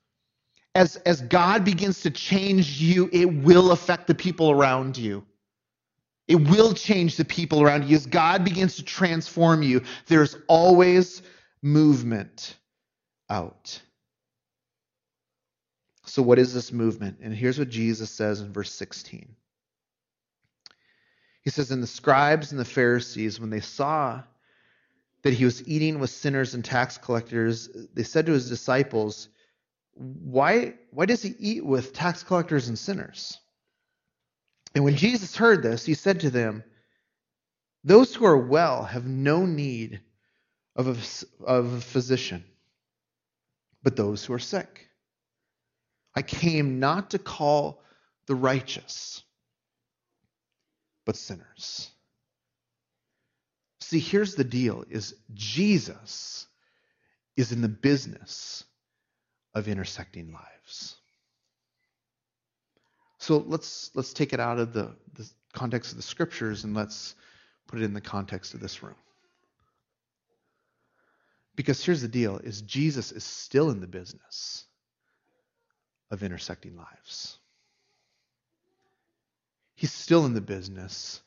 As, 0.74 0.96
as 1.06 1.22
God 1.22 1.64
begins 1.64 2.02
to 2.02 2.10
change 2.10 2.82
you, 2.82 3.08
it 3.14 3.26
will 3.26 3.72
affect 3.72 4.08
the 4.08 4.16
people 4.16 4.50
around 4.50 4.98
you. 4.98 5.24
It 6.28 6.50
will 6.50 6.74
change 6.74 7.18
the 7.18 7.26
people 7.26 7.62
around 7.62 7.86
you. 7.86 7.96
As 7.96 8.08
God 8.08 8.44
begins 8.44 8.78
to 8.78 8.84
transform 8.84 9.62
you, 9.62 9.84
there's 10.08 10.38
always 10.48 11.22
movement 11.62 12.56
out. 13.30 13.80
So, 16.06 16.22
what 16.22 16.40
is 16.40 16.54
this 16.54 16.72
movement? 16.72 17.20
And 17.22 17.34
here's 17.34 17.60
what 17.60 17.70
Jesus 17.70 18.10
says 18.10 18.42
in 18.42 18.52
verse 18.52 18.72
16. 18.74 19.36
He 21.44 21.50
says, 21.50 21.72
And 21.72 21.82
the 21.82 21.88
scribes 21.88 22.52
and 22.52 22.60
the 22.60 22.66
Pharisees, 22.66 23.40
when 23.40 23.50
they 23.50 23.62
saw 23.62 24.24
that 25.24 25.34
he 25.34 25.46
was 25.46 25.68
eating 25.68 26.00
with 26.00 26.10
sinners 26.10 26.54
and 26.54 26.64
tax 26.64 26.98
collectors, 26.98 27.70
they 27.94 28.04
said 28.04 28.26
to 28.26 28.34
his 28.34 28.50
disciples, 28.50 29.30
Why, 29.94 30.74
why 30.92 31.06
does 31.06 31.22
he 31.22 31.36
eat 31.40 31.66
with 31.66 31.94
tax 31.94 32.24
collectors 32.24 32.68
and 32.68 32.78
sinners? 32.78 33.40
And 34.76 34.84
when 34.84 34.96
Jesus 34.96 35.36
heard 35.36 35.64
this, 35.64 35.86
he 35.86 35.94
said 35.94 36.22
to 36.22 36.30
them, 36.30 36.64
Those 37.84 38.14
who 38.14 38.26
are 38.26 38.38
well 38.38 38.84
have 38.84 39.06
no 39.06 39.46
need 39.46 40.02
of 40.76 40.88
a, 40.88 41.46
of 41.46 41.74
a 41.74 41.82
physician, 41.82 42.44
but 43.84 43.96
those 43.96 44.26
who 44.26 44.34
are 44.34 44.40
sick. 44.40 44.90
I 46.16 46.22
came 46.22 46.80
not 46.80 47.12
to 47.12 47.20
call 47.20 47.82
the 48.28 48.36
righteous, 48.36 49.24
but 51.06 51.16
sinners. 51.16 51.90
See, 53.82 54.00
here's 54.00 54.36
the 54.36 54.44
deal 54.44 54.86
is 54.90 55.16
Jesus 55.34 56.48
is 57.36 57.52
in 57.52 57.62
the 57.62 57.70
business 57.70 58.64
of 59.54 59.68
intersecting 59.68 60.32
lives. 60.32 60.96
So 63.20 63.38
let's 63.38 63.92
let's 63.94 64.14
take 64.14 64.34
it 64.34 64.40
out 64.40 64.60
of 64.60 64.74
the, 64.74 64.96
the 65.14 65.30
context 65.54 65.92
of 65.92 65.98
the 65.98 66.04
scriptures 66.04 66.64
and 66.64 66.76
let's 66.76 67.16
put 67.68 67.80
it 67.80 67.86
in 67.86 67.94
the 67.94 68.02
context 68.02 68.54
of 68.54 68.60
this 68.60 68.84
room. 68.84 68.96
Because 71.56 71.84
here's 71.84 72.02
the 72.02 72.08
deal 72.08 72.38
is 72.38 72.62
Jesus 72.62 73.12
is 73.12 73.24
still 73.24 73.70
in 73.70 73.80
the 73.80 73.88
business 73.88 74.66
of 76.14 76.22
intersecting 76.22 76.78
lives. 76.78 77.40
He's 79.74 79.92
still 79.92 80.26
in 80.26 80.36
the 80.36 80.42
business 80.42 81.22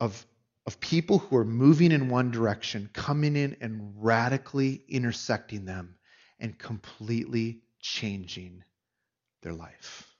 of, 0.00 0.26
of 0.66 0.80
people 0.80 1.18
who 1.18 1.36
are 1.36 1.44
moving 1.44 1.92
in 1.92 2.08
one 2.08 2.32
direction, 2.32 2.90
coming 2.92 3.36
in 3.36 3.56
and 3.60 3.94
radically 3.96 4.82
intersecting 4.88 5.64
them 5.64 5.94
and 6.40 6.58
completely 6.58 7.60
changing 7.80 8.64
their 9.42 9.52
life. 9.52 10.10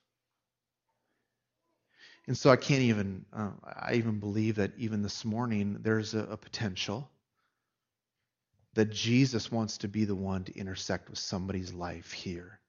And 2.28 2.38
so 2.38 2.50
I 2.50 2.56
can't 2.56 2.82
even, 2.82 3.26
uh, 3.32 3.50
I 3.64 3.94
even 3.94 4.20
believe 4.20 4.54
that 4.56 4.72
even 4.78 5.02
this 5.02 5.24
morning 5.24 5.78
there's 5.82 6.14
a, 6.14 6.20
a 6.20 6.36
potential 6.36 7.10
that 8.74 8.90
Jesus 8.92 9.50
wants 9.50 9.78
to 9.78 9.88
be 9.88 10.04
the 10.04 10.14
one 10.14 10.44
to 10.44 10.56
intersect 10.56 11.10
with 11.10 11.18
somebody's 11.18 11.74
life 11.74 12.12
here 12.12 12.60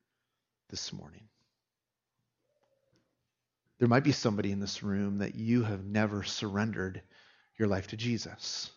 this 0.69 0.91
morning. 0.93 1.27
there 3.79 3.87
might 3.87 4.03
be 4.03 4.11
somebody 4.11 4.51
in 4.51 4.59
this 4.59 4.83
room 4.83 5.19
that 5.19 5.35
you 5.35 5.63
have 5.63 5.85
never 5.85 6.23
surrendered 6.23 7.01
your 7.57 7.67
life 7.67 7.87
to 7.87 7.97
Jesus. 7.97 8.71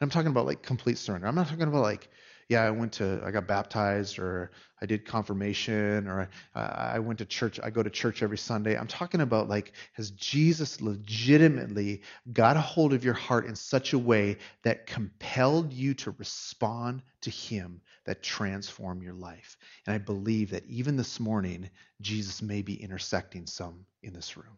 I'm 0.00 0.10
talking 0.10 0.30
about 0.30 0.46
like 0.46 0.62
complete 0.62 0.98
surrender. 0.98 1.26
I'm 1.26 1.34
not 1.34 1.48
talking 1.48 1.68
about 1.68 1.82
like, 1.82 2.08
yeah, 2.48 2.62
I 2.62 2.70
went 2.70 2.92
to, 2.94 3.20
I 3.24 3.32
got 3.32 3.48
baptized 3.48 4.20
or 4.20 4.52
I 4.80 4.86
did 4.86 5.04
confirmation 5.04 6.06
or 6.06 6.28
I, 6.54 6.60
I 6.60 6.98
went 7.00 7.18
to 7.18 7.24
church. 7.24 7.58
I 7.60 7.70
go 7.70 7.82
to 7.82 7.90
church 7.90 8.22
every 8.22 8.38
Sunday. 8.38 8.78
I'm 8.78 8.86
talking 8.86 9.20
about 9.20 9.48
like, 9.48 9.72
has 9.94 10.12
Jesus 10.12 10.80
legitimately 10.80 12.02
got 12.32 12.56
a 12.56 12.60
hold 12.60 12.92
of 12.92 13.04
your 13.04 13.14
heart 13.14 13.46
in 13.46 13.56
such 13.56 13.94
a 13.94 13.98
way 13.98 14.36
that 14.62 14.86
compelled 14.86 15.72
you 15.72 15.94
to 15.94 16.12
respond 16.12 17.02
to 17.22 17.30
Him 17.30 17.80
that 18.04 18.22
transform 18.22 19.02
your 19.02 19.14
life? 19.14 19.56
And 19.84 19.94
I 19.94 19.98
believe 19.98 20.50
that 20.50 20.66
even 20.66 20.96
this 20.96 21.18
morning, 21.18 21.68
Jesus 22.00 22.42
may 22.42 22.62
be 22.62 22.80
intersecting 22.80 23.46
some 23.46 23.86
in 24.04 24.12
this 24.12 24.36
room. 24.36 24.56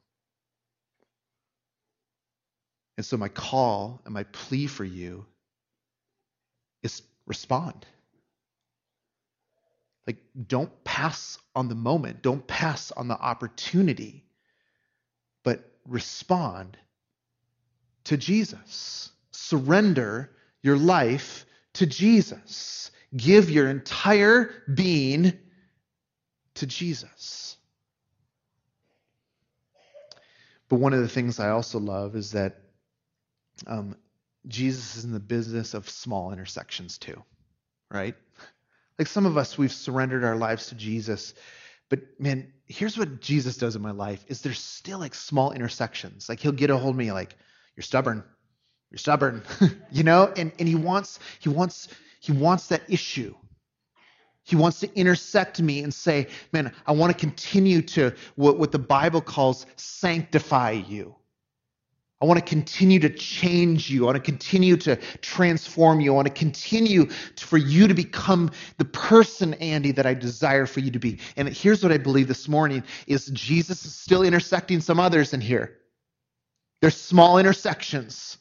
And 2.98 3.06
so, 3.06 3.16
my 3.16 3.28
call 3.28 4.02
and 4.04 4.12
my 4.12 4.24
plea 4.24 4.66
for 4.66 4.84
you 4.84 5.24
is 6.82 7.02
respond. 7.28 7.86
Like, 10.06 10.16
don't 10.46 10.72
pass 10.84 11.38
on 11.54 11.68
the 11.68 11.74
moment, 11.74 12.22
don't 12.22 12.46
pass 12.46 12.90
on 12.92 13.08
the 13.08 13.18
opportunity, 13.18 14.24
but 15.44 15.70
respond 15.86 16.78
to 18.04 18.16
Jesus. 18.16 19.10
Surrender 19.32 20.30
your 20.62 20.78
life 20.78 21.44
to 21.74 21.86
Jesus. 21.86 22.90
Give 23.16 23.50
your 23.50 23.68
entire 23.68 24.50
being 24.72 25.34
to 26.54 26.66
Jesus. 26.66 27.56
But 30.68 30.76
one 30.76 30.92
of 30.92 31.00
the 31.00 31.08
things 31.08 31.38
I 31.38 31.50
also 31.50 31.78
love 31.78 32.16
is 32.16 32.32
that 32.32 32.60
um, 33.66 33.96
Jesus 34.48 34.96
is 34.96 35.04
in 35.04 35.12
the 35.12 35.20
business 35.20 35.74
of 35.74 35.88
small 35.88 36.32
intersections 36.32 36.98
too, 36.98 37.22
right? 37.90 38.14
Like 38.98 39.08
some 39.08 39.26
of 39.26 39.36
us, 39.36 39.56
we've 39.56 39.72
surrendered 39.72 40.24
our 40.24 40.36
lives 40.36 40.66
to 40.68 40.74
Jesus, 40.74 41.34
but 41.88 42.00
man, 42.18 42.52
here's 42.66 42.98
what 42.98 43.20
Jesus 43.20 43.56
does 43.56 43.76
in 43.76 43.82
my 43.82 43.92
life: 43.92 44.24
is 44.28 44.42
there's 44.42 44.58
still 44.58 44.98
like 44.98 45.14
small 45.14 45.52
intersections. 45.52 46.28
Like 46.28 46.40
he'll 46.40 46.52
get 46.52 46.70
a 46.70 46.76
hold 46.76 46.94
of 46.94 46.98
me, 46.98 47.12
like 47.12 47.34
you're 47.76 47.82
stubborn, 47.82 48.24
you're 48.90 48.98
stubborn, 48.98 49.42
you 49.90 50.02
know, 50.02 50.32
and 50.36 50.52
and 50.58 50.68
he 50.68 50.74
wants 50.74 51.18
he 51.38 51.48
wants 51.48 51.88
he 52.20 52.32
wants 52.32 52.68
that 52.68 52.82
issue. 52.88 53.34
He 54.42 54.56
wants 54.56 54.80
to 54.80 54.94
intersect 54.98 55.60
me 55.60 55.82
and 55.82 55.92
say, 55.92 56.28
man, 56.52 56.72
I 56.86 56.92
want 56.92 57.12
to 57.12 57.18
continue 57.18 57.82
to 57.82 58.14
what, 58.36 58.58
what 58.58 58.72
the 58.72 58.78
Bible 58.78 59.20
calls 59.20 59.66
sanctify 59.76 60.70
you. 60.70 61.14
I 62.20 62.24
want 62.26 62.38
to 62.38 62.44
continue 62.44 62.98
to 62.98 63.10
change 63.10 63.88
you. 63.90 64.02
I 64.02 64.06
want 64.06 64.16
to 64.16 64.22
continue 64.22 64.76
to 64.78 64.96
transform 65.20 66.00
you. 66.00 66.12
I 66.12 66.16
want 66.16 66.26
to 66.26 66.34
continue 66.34 67.06
to, 67.06 67.46
for 67.46 67.58
you 67.58 67.86
to 67.86 67.94
become 67.94 68.50
the 68.78 68.84
person, 68.84 69.54
Andy, 69.54 69.92
that 69.92 70.04
I 70.04 70.14
desire 70.14 70.66
for 70.66 70.80
you 70.80 70.90
to 70.90 70.98
be. 70.98 71.20
And 71.36 71.48
here's 71.48 71.82
what 71.82 71.92
I 71.92 71.98
believe 71.98 72.26
this 72.26 72.48
morning 72.48 72.82
is 73.06 73.26
Jesus 73.26 73.84
is 73.84 73.94
still 73.94 74.24
intersecting 74.24 74.80
some 74.80 74.98
others 74.98 75.32
in 75.32 75.40
here. 75.40 75.78
There's 76.80 76.96
small 76.96 77.38
intersections 77.38 78.38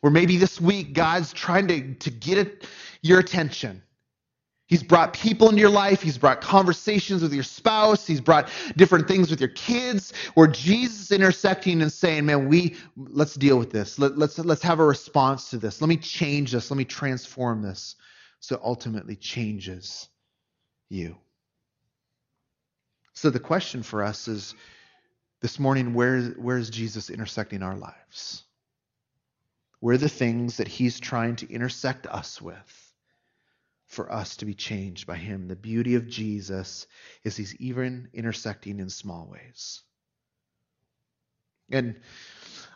where 0.00 0.12
maybe 0.12 0.36
this 0.36 0.60
week 0.60 0.92
God's 0.92 1.32
trying 1.32 1.66
to, 1.68 1.94
to 1.94 2.10
get 2.10 2.38
it, 2.38 2.66
your 3.02 3.18
attention. 3.18 3.82
He's 4.70 4.84
brought 4.84 5.12
people 5.12 5.48
into 5.48 5.60
your 5.60 5.68
life. 5.68 6.00
He's 6.00 6.16
brought 6.16 6.40
conversations 6.40 7.22
with 7.22 7.34
your 7.34 7.42
spouse. 7.42 8.06
He's 8.06 8.20
brought 8.20 8.48
different 8.76 9.08
things 9.08 9.28
with 9.28 9.40
your 9.40 9.48
kids 9.48 10.12
where 10.34 10.46
Jesus 10.46 11.10
intersecting 11.10 11.82
and 11.82 11.92
saying, 11.92 12.24
man, 12.24 12.48
we, 12.48 12.76
let's 12.96 13.34
deal 13.34 13.58
with 13.58 13.72
this. 13.72 13.98
Let, 13.98 14.16
let's, 14.16 14.38
let's 14.38 14.62
have 14.62 14.78
a 14.78 14.84
response 14.84 15.50
to 15.50 15.58
this. 15.58 15.80
Let 15.80 15.88
me 15.88 15.96
change 15.96 16.52
this. 16.52 16.70
Let 16.70 16.76
me 16.78 16.84
transform 16.84 17.62
this. 17.62 17.96
So 18.38 18.54
it 18.54 18.60
ultimately 18.62 19.16
changes 19.16 20.08
you. 20.88 21.16
So 23.12 23.28
the 23.28 23.40
question 23.40 23.82
for 23.82 24.04
us 24.04 24.28
is 24.28 24.54
this 25.40 25.58
morning, 25.58 25.94
where, 25.94 26.20
where 26.20 26.58
is 26.58 26.70
Jesus 26.70 27.10
intersecting 27.10 27.64
our 27.64 27.76
lives? 27.76 28.44
Where 29.80 29.96
are 29.96 29.98
the 29.98 30.08
things 30.08 30.58
that 30.58 30.68
he's 30.68 31.00
trying 31.00 31.34
to 31.36 31.50
intersect 31.52 32.06
us 32.06 32.40
with? 32.40 32.79
For 33.90 34.10
us 34.10 34.36
to 34.36 34.46
be 34.46 34.54
changed 34.54 35.06
by 35.06 35.16
him. 35.16 35.48
The 35.48 35.56
beauty 35.56 35.96
of 35.96 36.06
Jesus 36.06 36.86
is 37.24 37.36
he's 37.36 37.56
even 37.56 38.08
intersecting 38.14 38.78
in 38.78 38.88
small 38.88 39.28
ways. 39.30 39.82
And 41.72 41.96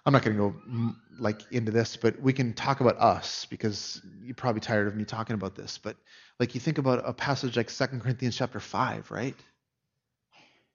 I'm 0.05 0.13
not 0.13 0.25
going 0.25 0.37
to 0.37 0.43
go 0.51 0.57
mm, 0.69 0.97
like 1.21 1.41
into 1.53 1.71
this, 1.71 1.97
but 1.97 2.21
we 2.21 2.33
can 2.33 2.53
talk 2.53 2.81
about 2.81 2.99
us 2.99 3.47
because 3.49 4.03
you're 4.23 4.35
probably 4.35 4.61
tired 4.61 4.89
of 4.89 4.97
me 4.97 5.05
talking 5.05 5.35
about 5.35 5.55
this. 5.55 5.79
But 5.79 5.97
like 6.41 6.57
you 6.57 6.61
think 6.61 6.79
about 6.79 7.09
a 7.09 7.13
passage 7.13 7.57
like 7.57 7.73
2 7.73 7.87
Corinthians 8.01 8.37
chapter 8.37 8.59
5, 8.59 9.13
right? 9.13 9.37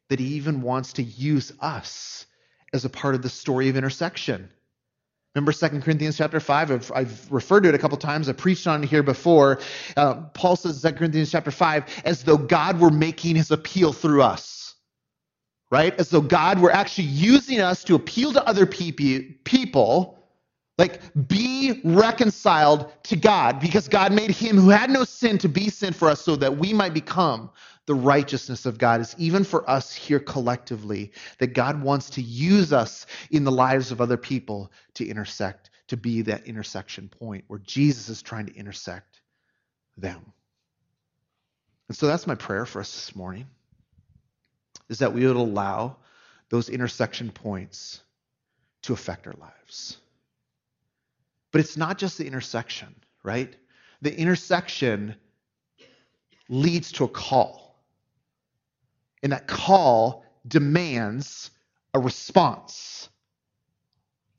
That 0.07 0.19
he 0.19 0.35
even 0.35 0.61
wants 0.61 0.93
to 0.93 1.03
use 1.03 1.51
us 1.59 2.25
as 2.71 2.85
a 2.85 2.89
part 2.89 3.13
of 3.13 3.21
the 3.21 3.29
story 3.29 3.67
of 3.67 3.75
intersection. 3.75 4.49
Remember 5.35 5.53
2 5.53 5.81
Corinthians 5.81 6.17
chapter 6.17 6.39
5? 6.39 6.71
I've, 6.71 6.91
I've, 6.93 7.31
referred 7.31 7.61
to 7.61 7.69
it 7.69 7.75
a 7.75 7.77
couple 7.77 7.97
times. 7.97 8.27
I 8.29 8.33
preached 8.33 8.65
on 8.65 8.83
it 8.83 8.89
here 8.89 9.03
before. 9.03 9.59
Uh, 9.95 10.15
Paul 10.33 10.55
says 10.55 10.83
in 10.83 10.91
2 10.91 10.97
Corinthians 10.97 11.31
chapter 11.31 11.51
5, 11.51 12.01
as 12.05 12.23
though 12.23 12.37
God 12.37 12.79
were 12.79 12.89
making 12.89 13.35
his 13.35 13.51
appeal 13.51 13.93
through 13.93 14.23
us. 14.23 14.75
Right? 15.71 15.93
As 15.99 16.09
though 16.09 16.21
God 16.21 16.59
were 16.59 16.71
actually 16.71 17.07
using 17.07 17.59
us 17.59 17.83
to 17.83 17.95
appeal 17.95 18.33
to 18.33 18.43
other 18.47 18.65
people. 18.65 20.18
Like, 20.79 21.01
be 21.27 21.81
reconciled 21.83 22.93
to 23.03 23.17
God 23.17 23.59
because 23.59 23.89
God 23.89 24.13
made 24.13 24.31
him 24.31 24.55
who 24.55 24.69
had 24.69 24.89
no 24.89 25.03
sin 25.03 25.37
to 25.39 25.49
be 25.49 25.69
sin 25.69 25.91
for 25.91 26.07
us 26.07 26.21
so 26.21 26.37
that 26.37 26.57
we 26.57 26.71
might 26.71 26.93
become 26.93 27.49
the 27.85 27.93
righteousness 27.93 28.65
of 28.65 28.77
God 28.77 29.01
is 29.01 29.13
even 29.17 29.43
for 29.43 29.69
us 29.69 29.93
here 29.93 30.21
collectively, 30.21 31.11
that 31.39 31.47
God 31.47 31.83
wants 31.83 32.09
to 32.11 32.21
use 32.21 32.71
us 32.71 33.07
in 33.29 33.43
the 33.43 33.51
lives 33.51 33.91
of 33.91 33.99
other 33.99 34.15
people 34.15 34.71
to 34.93 35.05
intersect, 35.05 35.69
to 35.89 35.97
be 35.97 36.21
that 36.21 36.47
intersection 36.47 37.09
point 37.09 37.43
where 37.47 37.59
Jesus 37.59 38.07
is 38.07 38.21
trying 38.21 38.45
to 38.45 38.55
intersect 38.55 39.19
them. 39.97 40.31
And 41.89 41.97
so 41.97 42.07
that's 42.07 42.25
my 42.25 42.35
prayer 42.35 42.65
for 42.65 42.79
us 42.79 42.93
this 42.93 43.17
morning, 43.17 43.47
is 44.87 44.99
that 44.99 45.11
we 45.11 45.27
would 45.27 45.35
allow 45.35 45.97
those 46.47 46.69
intersection 46.69 47.31
points 47.31 48.01
to 48.83 48.93
affect 48.93 49.27
our 49.27 49.33
lives. 49.33 49.97
But 51.51 51.61
it's 51.61 51.77
not 51.77 51.97
just 51.97 52.17
the 52.17 52.25
intersection, 52.25 52.95
right? 53.23 53.55
The 54.01 54.15
intersection 54.17 55.15
leads 56.47 56.91
to 56.93 57.05
a 57.05 57.07
call. 57.07 57.83
And 59.23 59.31
that 59.31 59.47
call 59.47 60.23
demands 60.47 61.51
a 61.93 61.99
response. 61.99 63.09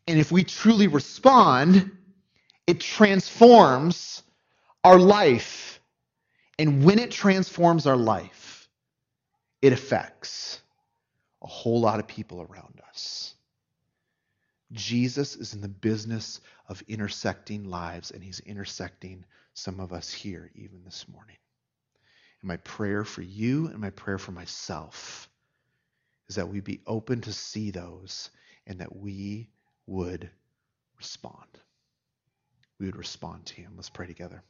And 0.06 0.18
if 0.18 0.32
we 0.32 0.44
truly 0.44 0.86
respond, 0.88 1.90
it 2.66 2.80
transforms 2.80 4.22
our 4.84 4.98
life. 4.98 5.80
And 6.58 6.84
when 6.84 6.98
it 6.98 7.10
transforms 7.10 7.86
our 7.86 7.96
life, 7.96 8.68
it 9.62 9.72
affects 9.72 10.60
a 11.42 11.46
whole 11.46 11.80
lot 11.80 12.00
of 12.00 12.06
people 12.06 12.40
around 12.42 12.80
us. 12.88 13.34
Jesus 14.72 15.37
is 15.37 15.54
in 15.54 15.61
the 15.61 15.68
business 15.68 16.40
of 16.68 16.83
intersecting 16.87 17.64
lives, 17.64 18.11
and 18.11 18.22
he's 18.22 18.40
intersecting 18.40 19.24
some 19.54 19.80
of 19.80 19.92
us 19.92 20.12
here 20.12 20.50
even 20.54 20.85
this 20.85 21.06
morning. 21.09 21.37
And 22.40 22.48
my 22.48 22.56
prayer 22.59 23.04
for 23.04 23.22
you 23.22 23.66
and 23.66 23.78
my 23.78 23.90
prayer 23.90 24.18
for 24.18 24.33
myself 24.33 25.28
is 26.28 26.37
that 26.37 26.48
we 26.48 26.61
be 26.61 26.80
open 26.87 27.20
to 27.22 27.33
see 27.33 27.70
those 27.70 28.30
and 28.66 28.78
that 28.80 28.94
we 28.94 29.48
would 29.87 30.30
respond. 30.96 31.48
We 32.78 32.87
would 32.87 32.96
respond 32.96 33.46
to 33.46 33.54
him. 33.54 33.72
Let's 33.74 33.90
pray 33.90 34.06
together. 34.06 34.42